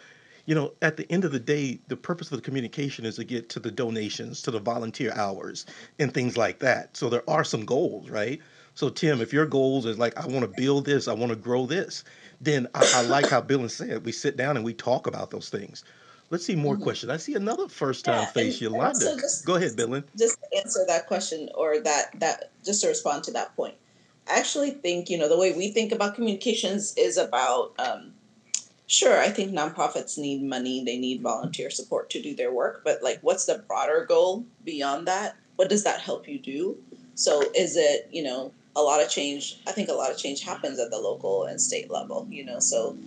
[0.45, 3.23] you know, at the end of the day, the purpose of the communication is to
[3.23, 5.65] get to the donations, to the volunteer hours,
[5.99, 6.97] and things like that.
[6.97, 8.41] So there are some goals, right?
[8.75, 11.35] So Tim, if your goals is like, I want to build this, I want to
[11.37, 12.03] grow this,
[12.41, 15.49] then I, I like how Bilen said we sit down and we talk about those
[15.49, 15.83] things.
[16.31, 16.81] Let's see more Mhm.
[16.83, 17.11] questions.
[17.11, 19.21] I see another first time Yeah, face, and, and also Yolanda.
[19.21, 20.05] just Go ahead, Bilen.
[20.17, 23.75] just to answer that question or that that just to respond to that point.
[24.29, 28.14] I actually think you know the way we think about communications is about um,
[28.87, 33.01] sure i think nonprofits need money they need volunteer support to do their work but
[33.01, 35.35] like what's the broader goal beyond that?
[35.55, 36.77] What does that help you do?
[37.15, 40.41] So is it you know a lot of change i think a lot of change
[40.41, 42.97] happens at the local and state level you know so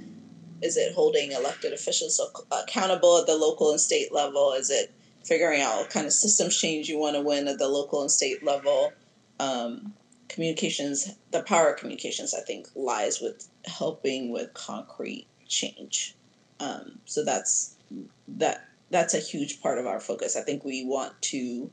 [0.62, 2.20] is it holding elected officials
[2.50, 4.52] accountable at the local and state level?
[4.52, 4.92] Is it
[5.24, 8.10] figuring out what kind of systems change you want to win at the local and
[8.10, 8.92] state level?
[9.38, 9.94] Um,
[10.28, 16.14] communications the power of communications i think lies with helping with concrete change
[16.60, 17.76] um, so that's
[18.26, 21.70] that that's a huge part of our focus i think we want to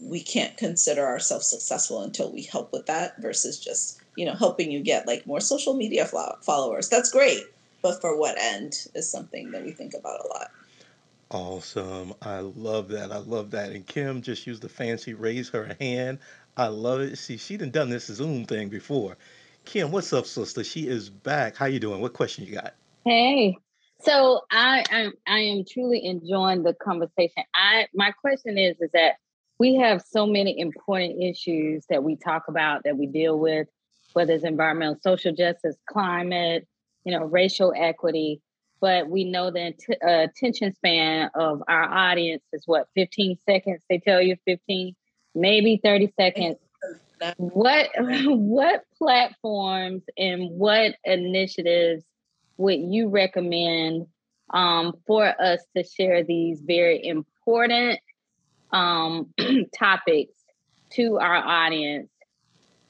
[0.00, 4.70] we can't consider ourselves successful until we help with that versus just you know helping
[4.70, 6.08] you get like more social media
[6.42, 7.42] followers that's great
[7.82, 10.50] but for what end is something that we think about a lot
[11.30, 12.14] Awesome.
[12.22, 13.10] I love that.
[13.10, 13.72] I love that.
[13.72, 16.20] And Kim just used the fancy raise her hand.
[16.56, 17.16] I love it.
[17.16, 19.16] See, she done done this Zoom thing before.
[19.64, 20.62] Kim, what's up, sister?
[20.62, 21.56] She is back.
[21.56, 22.00] How you doing?
[22.00, 22.74] What question you got?
[23.04, 23.58] Hey,
[24.00, 27.42] so I am I am truly enjoying the conversation.
[27.54, 29.16] I my question is is that
[29.58, 33.68] we have so many important issues that we talk about that we deal with,
[34.14, 36.66] whether it's environmental, social justice, climate,
[37.04, 38.40] you know, racial equity.
[38.80, 43.82] But we know the uh, attention span of our audience is what 15 seconds.
[43.90, 44.94] They tell you 15,
[45.34, 46.56] maybe 30 seconds
[47.36, 52.04] what what platforms and what initiatives
[52.56, 54.06] would you recommend
[54.50, 57.98] um, for us to share these very important
[58.72, 59.32] um,
[59.78, 60.32] topics
[60.92, 62.10] to our audience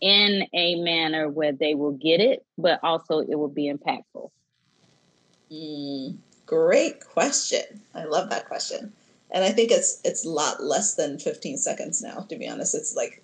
[0.00, 4.30] in a manner where they will get it, but also it will be impactful?
[5.50, 7.62] Mm, great question.
[7.94, 8.92] I love that question.
[9.30, 12.74] And I think it's it's a lot less than 15 seconds now, to be honest.
[12.74, 13.22] It's like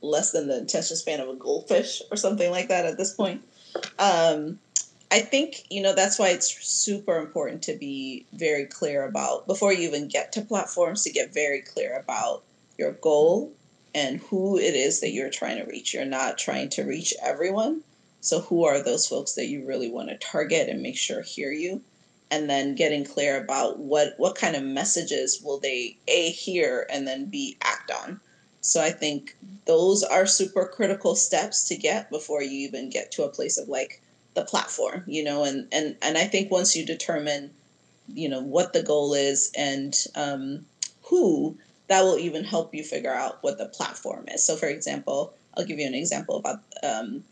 [0.00, 3.42] less than the attention span of a goldfish or something like that at this point.
[3.98, 4.58] Um,
[5.12, 9.70] I think, you know, that's why it's super important to be very clear about, before
[9.70, 12.42] you even get to platforms, to get very clear about
[12.78, 13.52] your goal
[13.94, 15.92] and who it is that you're trying to reach.
[15.92, 17.82] You're not trying to reach everyone.
[18.22, 21.52] So, who are those folks that you really want to target and make sure hear
[21.52, 21.82] you?
[22.30, 27.06] And then getting clear about what what kind of messages will they a hear and
[27.06, 28.18] then b act on.
[28.62, 29.36] So I think
[29.66, 33.68] those are super critical steps to get before you even get to a place of
[33.68, 34.00] like
[34.34, 35.44] the platform, you know.
[35.44, 37.50] And and and I think once you determine,
[38.08, 40.66] you know, what the goal is and um,
[41.02, 41.56] who,
[41.88, 44.44] that will even help you figure out what the platform is.
[44.44, 47.24] So, for example, I'll give you an example about um,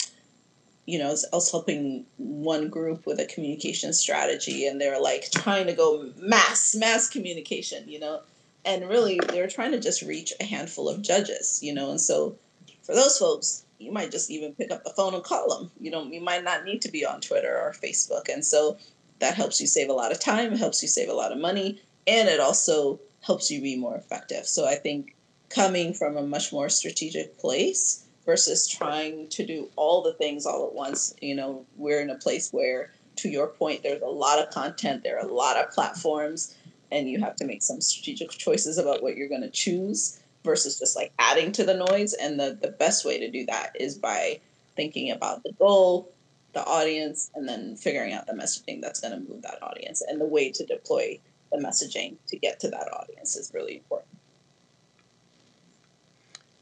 [0.87, 5.01] you know, I was, I was helping one group with a communication strategy, and they're
[5.01, 8.21] like trying to go mass, mass communication, you know,
[8.65, 12.37] and really they're trying to just reach a handful of judges, you know, and so
[12.83, 15.71] for those folks, you might just even pick up the phone and call them.
[15.81, 18.77] You know, you might not need to be on Twitter or Facebook, and so
[19.19, 21.39] that helps you save a lot of time, it helps you save a lot of
[21.39, 24.47] money, and it also helps you be more effective.
[24.47, 25.15] So I think
[25.49, 30.67] coming from a much more strategic place versus trying to do all the things all
[30.67, 31.15] at once.
[31.21, 35.03] You know, we're in a place where, to your point, there's a lot of content,
[35.03, 36.55] there are a lot of platforms,
[36.93, 40.79] and you have to make some strategic choices about what you're going to choose versus
[40.79, 42.15] just like adding to the noise.
[42.15, 44.41] And the, the best way to do that is by
[44.77, 46.13] thinking about the goal,
[46.53, 50.03] the audience, and then figuring out the messaging that's going to move that audience.
[50.07, 51.19] And the way to deploy
[51.53, 54.09] the messaging to get to that audience is really important.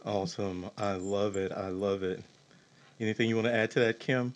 [0.04, 0.70] Awesome.
[0.78, 1.52] I love it.
[1.52, 2.22] I love it.
[3.00, 4.34] Anything you want to add to that, Kim?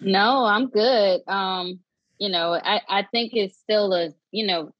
[0.00, 1.22] No, I'm good.
[1.26, 1.80] Um,
[2.18, 4.72] you know, I, I think it's still a, you know,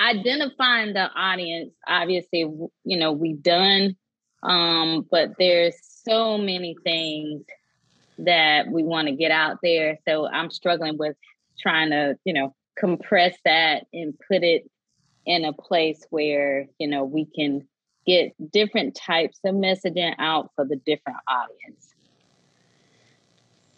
[0.00, 2.40] identifying the audience, obviously,
[2.84, 3.96] you know, we've done,
[4.42, 7.44] um, but there's so many things
[8.18, 9.98] that we want to get out there.
[10.06, 11.16] So I'm struggling with
[11.58, 14.70] trying to, you know, compress that and put it
[15.26, 17.66] in a place where, you know, we can
[18.06, 21.94] get different types of messaging out for the different audience.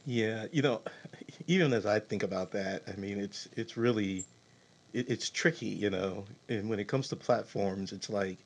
[0.07, 0.83] Yeah, you know,
[1.47, 4.25] even as I think about that, I mean, it's it's really
[4.93, 6.25] it, it's tricky, you know.
[6.49, 8.39] And when it comes to platforms, it's like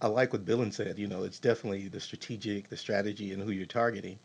[0.00, 3.50] I like what Bilen said, you know, it's definitely the strategic, the strategy and who
[3.50, 4.18] you're targeting.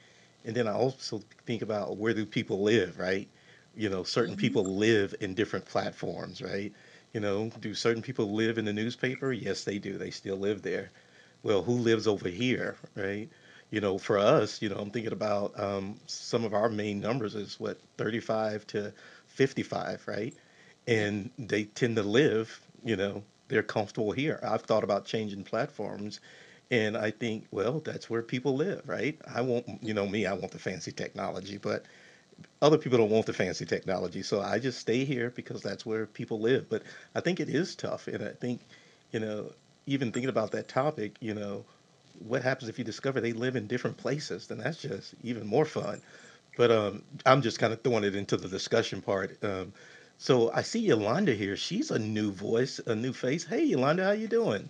[0.46, 3.28] And then I also think about where do people live, right?
[3.76, 6.74] You know, certain people live in different platforms, right?
[7.14, 9.32] You know, do certain people live in the newspaper?
[9.32, 9.98] Yes, they do.
[9.98, 10.92] They still live there.
[11.44, 13.30] Well, who lives over here, right?
[13.72, 17.36] You know, for us, you know, I'm thinking about um, some of our main numbers
[17.36, 18.94] is what 35 to
[19.28, 20.36] 55, right?
[20.92, 24.40] And they tend to live, you know, they're comfortable here.
[24.44, 26.20] I've thought about changing platforms,
[26.72, 29.20] and I think, well, that's where people live, right?
[29.34, 31.86] I won't, you know, me, I want the fancy technology, but
[32.62, 34.24] other people don't want the fancy technology.
[34.24, 36.70] So I just stay here because that's where people live.
[36.70, 36.84] But
[37.16, 38.08] I think it is tough.
[38.08, 38.62] And I think,
[39.12, 39.52] you know,
[39.86, 41.66] even thinking about that topic, you know,
[42.20, 44.48] what happens if you discover they live in different places?
[44.48, 46.02] Then that's just even more fun.
[46.58, 49.38] But um, I'm just kind of throwing it into the discussion part.
[49.44, 49.74] Um,
[50.22, 51.58] so I see Yolanda here.
[51.58, 53.46] She's a new voice, a new face.
[53.46, 54.70] Hey, Yolanda, how you doing?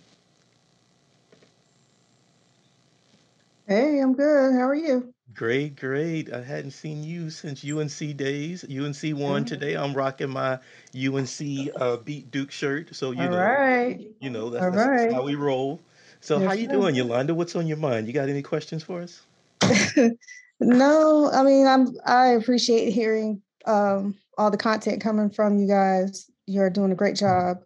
[3.66, 4.54] Hey, I'm good.
[4.54, 5.14] How are you?
[5.34, 6.32] Great, great.
[6.32, 8.64] I hadn't seen you since UNC days.
[8.64, 9.74] UNC won Mm, today.
[9.74, 10.58] I'm rocking my
[10.94, 12.94] UNC uh, Beat Duke shirt.
[12.94, 14.00] So you All know, right.
[14.20, 15.10] you know that's All that's right.
[15.10, 15.80] how we roll.
[16.20, 16.68] So how you sir.
[16.68, 17.34] doing, Yolanda?
[17.34, 18.06] What's on your mind?
[18.08, 19.22] You got any questions for us?
[20.60, 26.30] No, I mean, I'm I appreciate hearing um all the content coming from you guys.
[26.46, 27.58] You're doing a great job.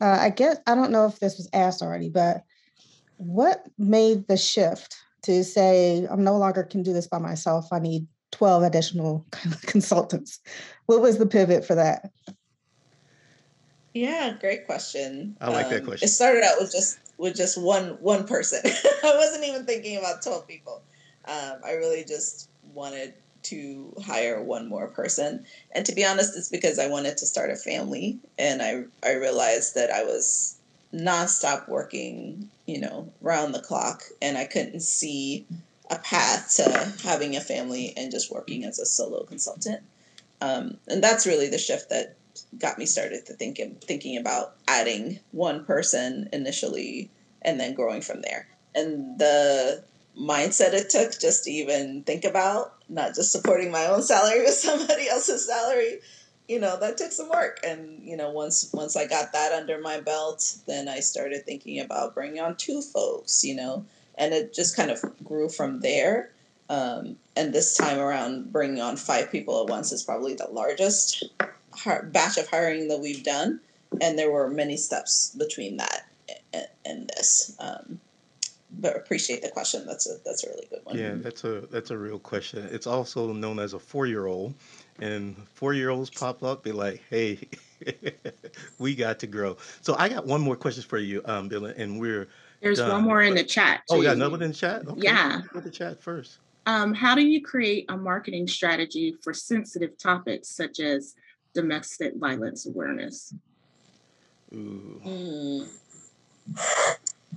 [0.00, 2.42] Uh, I guess I don't know if this was asked already, but
[3.16, 7.68] what made the shift to say I'm no longer can do this by myself?
[7.72, 9.26] I need 12 additional
[9.62, 10.40] consultants.
[10.86, 12.10] What was the pivot for that?
[13.94, 15.36] Yeah, great question.
[15.40, 16.06] I like that question.
[16.06, 18.60] it started out with just with just one one person.
[18.64, 20.82] I wasn't even thinking about twelve people.
[21.26, 23.14] Um, I really just wanted
[23.44, 27.50] to hire one more person, and to be honest, it's because I wanted to start
[27.50, 30.56] a family, and I I realized that I was
[30.92, 35.46] nonstop working, you know, round the clock, and I couldn't see
[35.90, 39.82] a path to having a family and just working as a solo consultant.
[40.40, 42.16] Um, and that's really the shift that
[42.58, 47.10] got me started to thinking thinking about adding one person initially
[47.42, 48.48] and then growing from there.
[48.74, 49.84] And the
[50.18, 54.54] mindset it took just to even think about not just supporting my own salary with
[54.54, 56.00] somebody else's salary,
[56.48, 57.60] you know, that took some work.
[57.64, 61.80] And you know, once once I got that under my belt, then I started thinking
[61.80, 63.84] about bringing on two folks, you know,
[64.16, 66.30] and it just kind of grew from there.
[66.68, 71.24] Um, and this time around, bringing on five people at once is probably the largest
[72.04, 73.60] batch of hiring that we've done,
[74.00, 76.06] and there were many steps between that
[76.52, 77.56] and, and this.
[77.58, 78.00] Um,
[78.78, 79.84] but appreciate the question.
[79.86, 80.96] That's a that's a really good one.
[80.96, 82.68] Yeah, that's a that's a real question.
[82.70, 84.54] It's also known as a four-year-old,
[85.00, 87.38] and four-year-olds pop up, be like, "Hey,
[88.78, 92.28] we got to grow." So I got one more question for you, um, Bilen, we're
[92.60, 93.04] There's one done.
[93.04, 94.86] more in the chat oh, we got another one in the chat.
[94.86, 95.36] Okay, Yeah.
[95.36, 96.38] let's go to the chat first.
[96.64, 101.14] Um, how do you create a marketing strategy for sensitive topics such as
[101.54, 103.34] domestic violence awareness?
[104.54, 105.68] Ooh, Mm.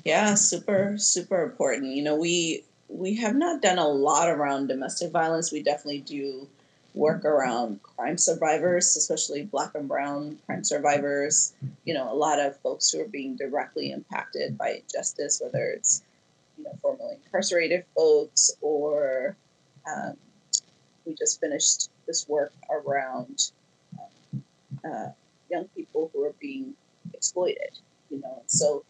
[0.06, 1.95] Yeah, super super important.
[1.95, 5.51] You know, we we have not done a lot around domestic violence.
[5.51, 6.47] We definitely do
[6.93, 11.53] work around crime survivors, especially black and brown crime survivors.
[11.86, 16.03] You know, a lot of folks who are being directly impacted by injustice, whether it's
[16.58, 19.36] you know formerly incarcerated folks or
[19.91, 20.18] um,
[21.06, 23.51] we just finished this work around
[24.84, 25.10] uh,
[25.49, 26.74] young people who are being
[27.14, 27.80] exploited.
[28.10, 28.84] You know, so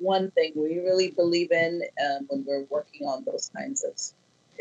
[0.00, 3.92] one thing we really believe in um, when we're working on those kinds of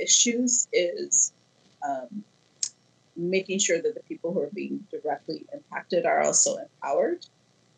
[0.02, 1.34] issues is
[1.88, 2.24] um,
[3.16, 7.26] making sure that the people who are being directly impacted are also empowered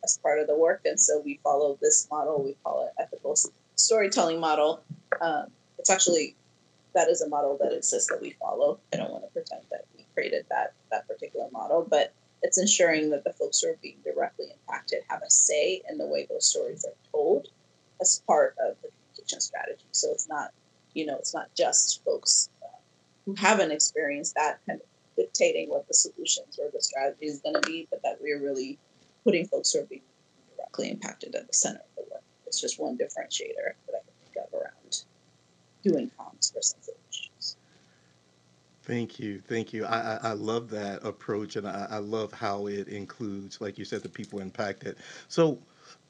[0.04, 0.82] as part of the work.
[0.86, 2.44] And so we follow this model.
[2.44, 3.36] We call it ethical
[3.76, 4.82] storytelling model.
[5.20, 5.48] Um,
[5.78, 6.36] it's actually
[6.94, 8.80] that is a model that exists that we follow.
[8.94, 13.10] I don't want to pretend that we created that that particular model, but it's ensuring
[13.12, 16.48] that the folks who are being directly impacted have a say in the way those
[16.48, 17.48] stories are told
[18.02, 19.86] as part of the communication strategy.
[19.92, 20.52] So it's not,
[20.94, 22.68] you know, it's not just folks uh,
[23.26, 27.56] who haven't experienced that kind of dictating what the solutions or the strategy is going
[27.56, 28.80] to be, but that we're really
[29.24, 30.02] putting folks who are being
[30.58, 32.24] directly impacted at the center of the work.
[32.48, 35.04] It's just one differentiator that I can think of around
[35.84, 37.01] doing comms for sensitive.
[38.84, 39.86] Thank you, thank you.
[39.86, 43.86] I, I I love that approach, and I, I love how it includes, like you
[43.86, 44.98] said, the people impacted.
[45.28, 45.60] So,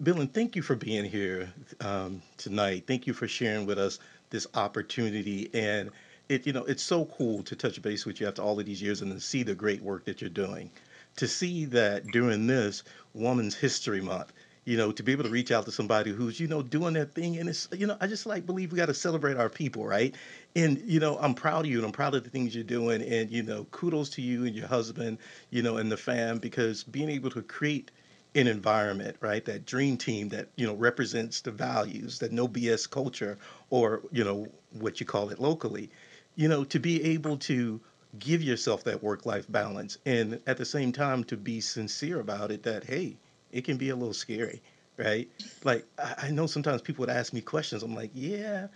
[0.04, 1.52] Bilen, thank you for being here
[1.82, 2.86] um, tonight.
[2.88, 4.00] Thank you for sharing with us
[4.30, 5.92] this opportunity, and
[6.30, 8.82] it you know it's so cool to touch base with you after all of these
[8.82, 10.72] years and to see the great work that you're doing.
[11.18, 14.32] To see that during this Women's History Month,
[14.66, 17.06] you know, to be able to reach out to somebody who's, you know, doing their
[17.06, 17.38] thing.
[17.38, 20.16] And it's, you know, I just like believe we got to celebrate our people, right?
[20.56, 23.02] And, you know, I'm proud of you and I'm proud of the things you're doing.
[23.02, 25.18] And, you know, kudos to you and your husband,
[25.50, 27.92] you know, and the fam, because being able to create
[28.36, 29.44] an environment, right?
[29.46, 33.38] That dream team that, you know, represents the values, that no BS culture
[33.70, 35.90] or, you know, what you call it locally,
[36.36, 37.80] you know, to be able to
[38.20, 42.52] give yourself that work life balance and at the same time to be sincere about
[42.52, 43.16] it that, hey,
[43.52, 44.62] it can be a little scary,
[44.98, 45.30] right?
[45.64, 47.84] Like I, know sometimes people would ask me questions.
[47.84, 48.68] I'm like, yeah,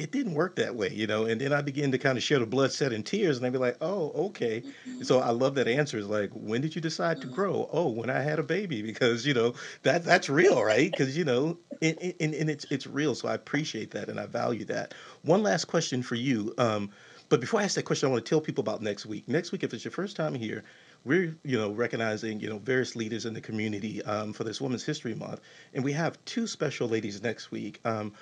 [0.00, 1.26] it didn't work that way, you know.
[1.26, 3.52] And then I begin to kind of share the blood, sweat, and tears, and I'd
[3.52, 4.62] be like, oh, okay.
[4.62, 5.02] Mm-hmm.
[5.02, 5.98] So I love that answer.
[5.98, 7.68] Is like, when did you decide to grow?
[7.72, 10.90] Oh, when I had a baby, because you know that that's real, right?
[10.90, 13.14] Because you know, and, and, and it's it's real.
[13.14, 14.94] So I appreciate that and I value that.
[15.22, 16.54] One last question for you.
[16.58, 16.90] Um,
[17.30, 19.28] but before I ask that question, I want to tell people about next week.
[19.28, 20.64] Next week, if it's your first time here,
[21.04, 24.84] we're you know recognizing you know various leaders in the community um, for this Women's
[24.84, 25.40] History Month,
[25.72, 27.80] and we have two special ladies next week.
[27.84, 28.12] Um,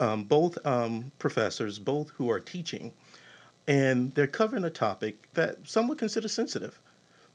[0.00, 2.92] um, both um, professors, both who are teaching,
[3.66, 6.78] and they're covering a topic that some would consider sensitive,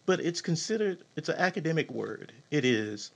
[0.06, 2.32] but it's considered it's an academic word.
[2.52, 3.12] It is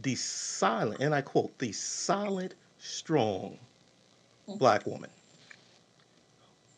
[0.00, 3.58] the silent, and I quote, the silent, strong
[4.46, 5.10] black woman.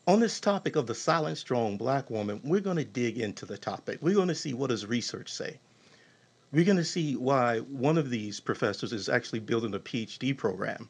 [0.07, 3.57] On this topic of the silent, strong black woman, we're going to dig into the
[3.57, 3.99] topic.
[4.01, 5.59] We're going to see what does research say.
[6.51, 10.89] We're going to see why one of these professors is actually building a PhD program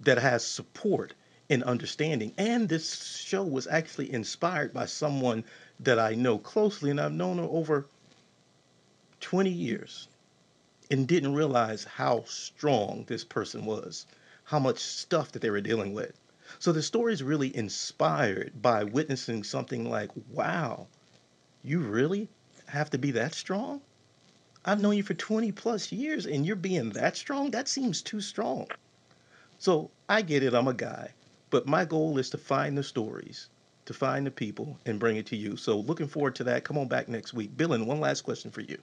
[0.00, 1.14] that has support
[1.48, 2.32] and understanding.
[2.36, 5.44] And this show was actually inspired by someone
[5.80, 7.86] that I know closely, and I've known her over
[9.20, 10.08] 20 years
[10.90, 14.06] and didn't realize how strong this person was,
[14.44, 16.18] how much stuff that they were dealing with.
[16.58, 20.86] So the story is really inspired by witnessing something like, wow,
[21.64, 22.28] you really
[22.66, 23.80] have to be that strong?
[24.64, 27.50] I've known you for 20 plus years and you're being that strong?
[27.50, 28.68] That seems too strong.
[29.58, 31.12] So I get it, I'm a guy,
[31.50, 33.48] but my goal is to find the stories,
[33.86, 35.56] to find the people, and bring it to you.
[35.56, 36.64] So looking forward to that.
[36.64, 37.56] Come on back next week.
[37.56, 38.78] Bilen, one last question for you.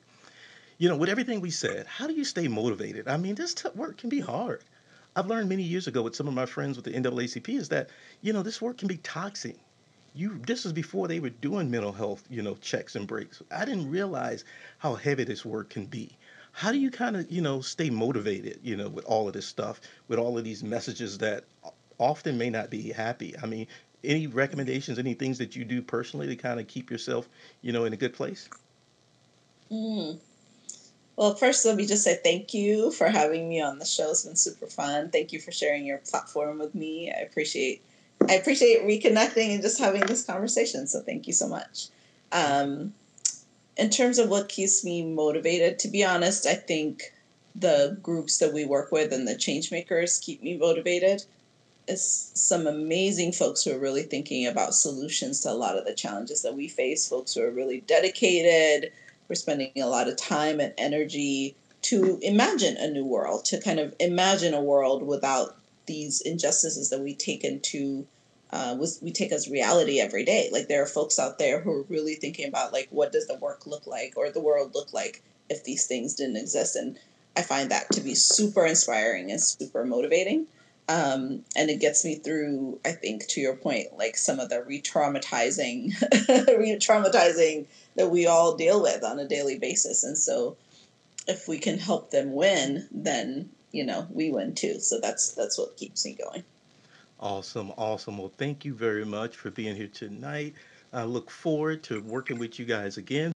[0.80, 3.08] You know, with everything we said, how do you stay motivated?
[3.08, 4.64] I mean, this t- work can be hard.
[5.16, 7.90] I've learned many years ago with some of my friends with the NAACP is that,
[8.22, 9.58] you know, this work can be toxic.
[10.16, 13.42] You this is before they were doing mental health, you know, checks and breaks.
[13.52, 14.44] I didn't realize
[14.80, 16.18] how heavy this work can be.
[16.56, 19.48] How do you kind of, you know, stay motivated, you know, with all of this
[19.48, 21.46] stuff, with all of these messages that
[21.98, 23.34] often may not be happy?
[23.42, 23.68] I mean,
[24.04, 27.28] any recommendations, any things that you do personally to kind of keep yourself,
[27.62, 28.50] you know, in a good place?
[29.72, 30.20] Mm.
[31.16, 34.12] Well, first, let me just say thank you for having me on the show.
[34.12, 35.10] It's been super fun.
[35.10, 37.12] Thank you for sharing your platform with me.
[37.12, 37.82] I appreciate
[38.30, 40.88] I appreciate reconnecting and just having this conversation.
[40.88, 41.90] So thank you so much.
[42.32, 42.94] Um,
[43.78, 47.14] in terms of what keeps me motivated, to be honest, I think
[47.56, 51.24] the groups that we work with and the change makers keep me motivated.
[51.88, 55.94] It's some amazing folks who are really thinking about solutions to a lot of the
[55.94, 57.08] challenges that we face.
[57.08, 58.92] Folks who are really dedicated.
[59.28, 63.80] We're spending a lot of time and energy to imagine a new world, to kind
[63.80, 68.08] of imagine a world without these injustices that we take into
[68.54, 70.48] uh, was we take as reality every day.
[70.52, 73.38] Like there are folks out there who are really thinking about like what does the
[73.40, 77.00] work look like or the world look like if these things didn't exist, and
[77.36, 80.46] I find that to be super inspiring and super motivating.
[80.88, 84.62] Um, and it gets me through, I think, to your point, like some of the
[84.64, 85.94] re-traumatizing,
[86.58, 90.04] re-traumatizing that we all deal with on a daily basis.
[90.04, 90.58] And so,
[91.26, 94.80] if we can help them win, then you know we win too.
[94.80, 96.44] So that's that's what keeps me going.
[97.24, 98.18] Awesome, awesome.
[98.18, 100.56] Well, thank you very much for being here tonight.
[100.92, 103.32] I look forward to working with you guys again.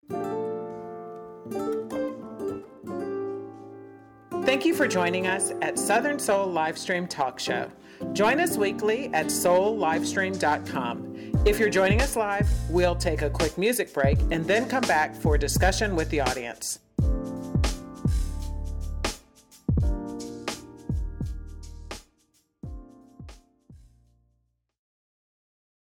[4.46, 7.70] Thank you for joining us at Southern Soul Livestream Talk Show.
[8.14, 11.44] Join us weekly at soullivestream.com.
[11.46, 15.14] If you're joining us live, we'll take a quick music break and then come back
[15.14, 16.80] for discussion with the audience.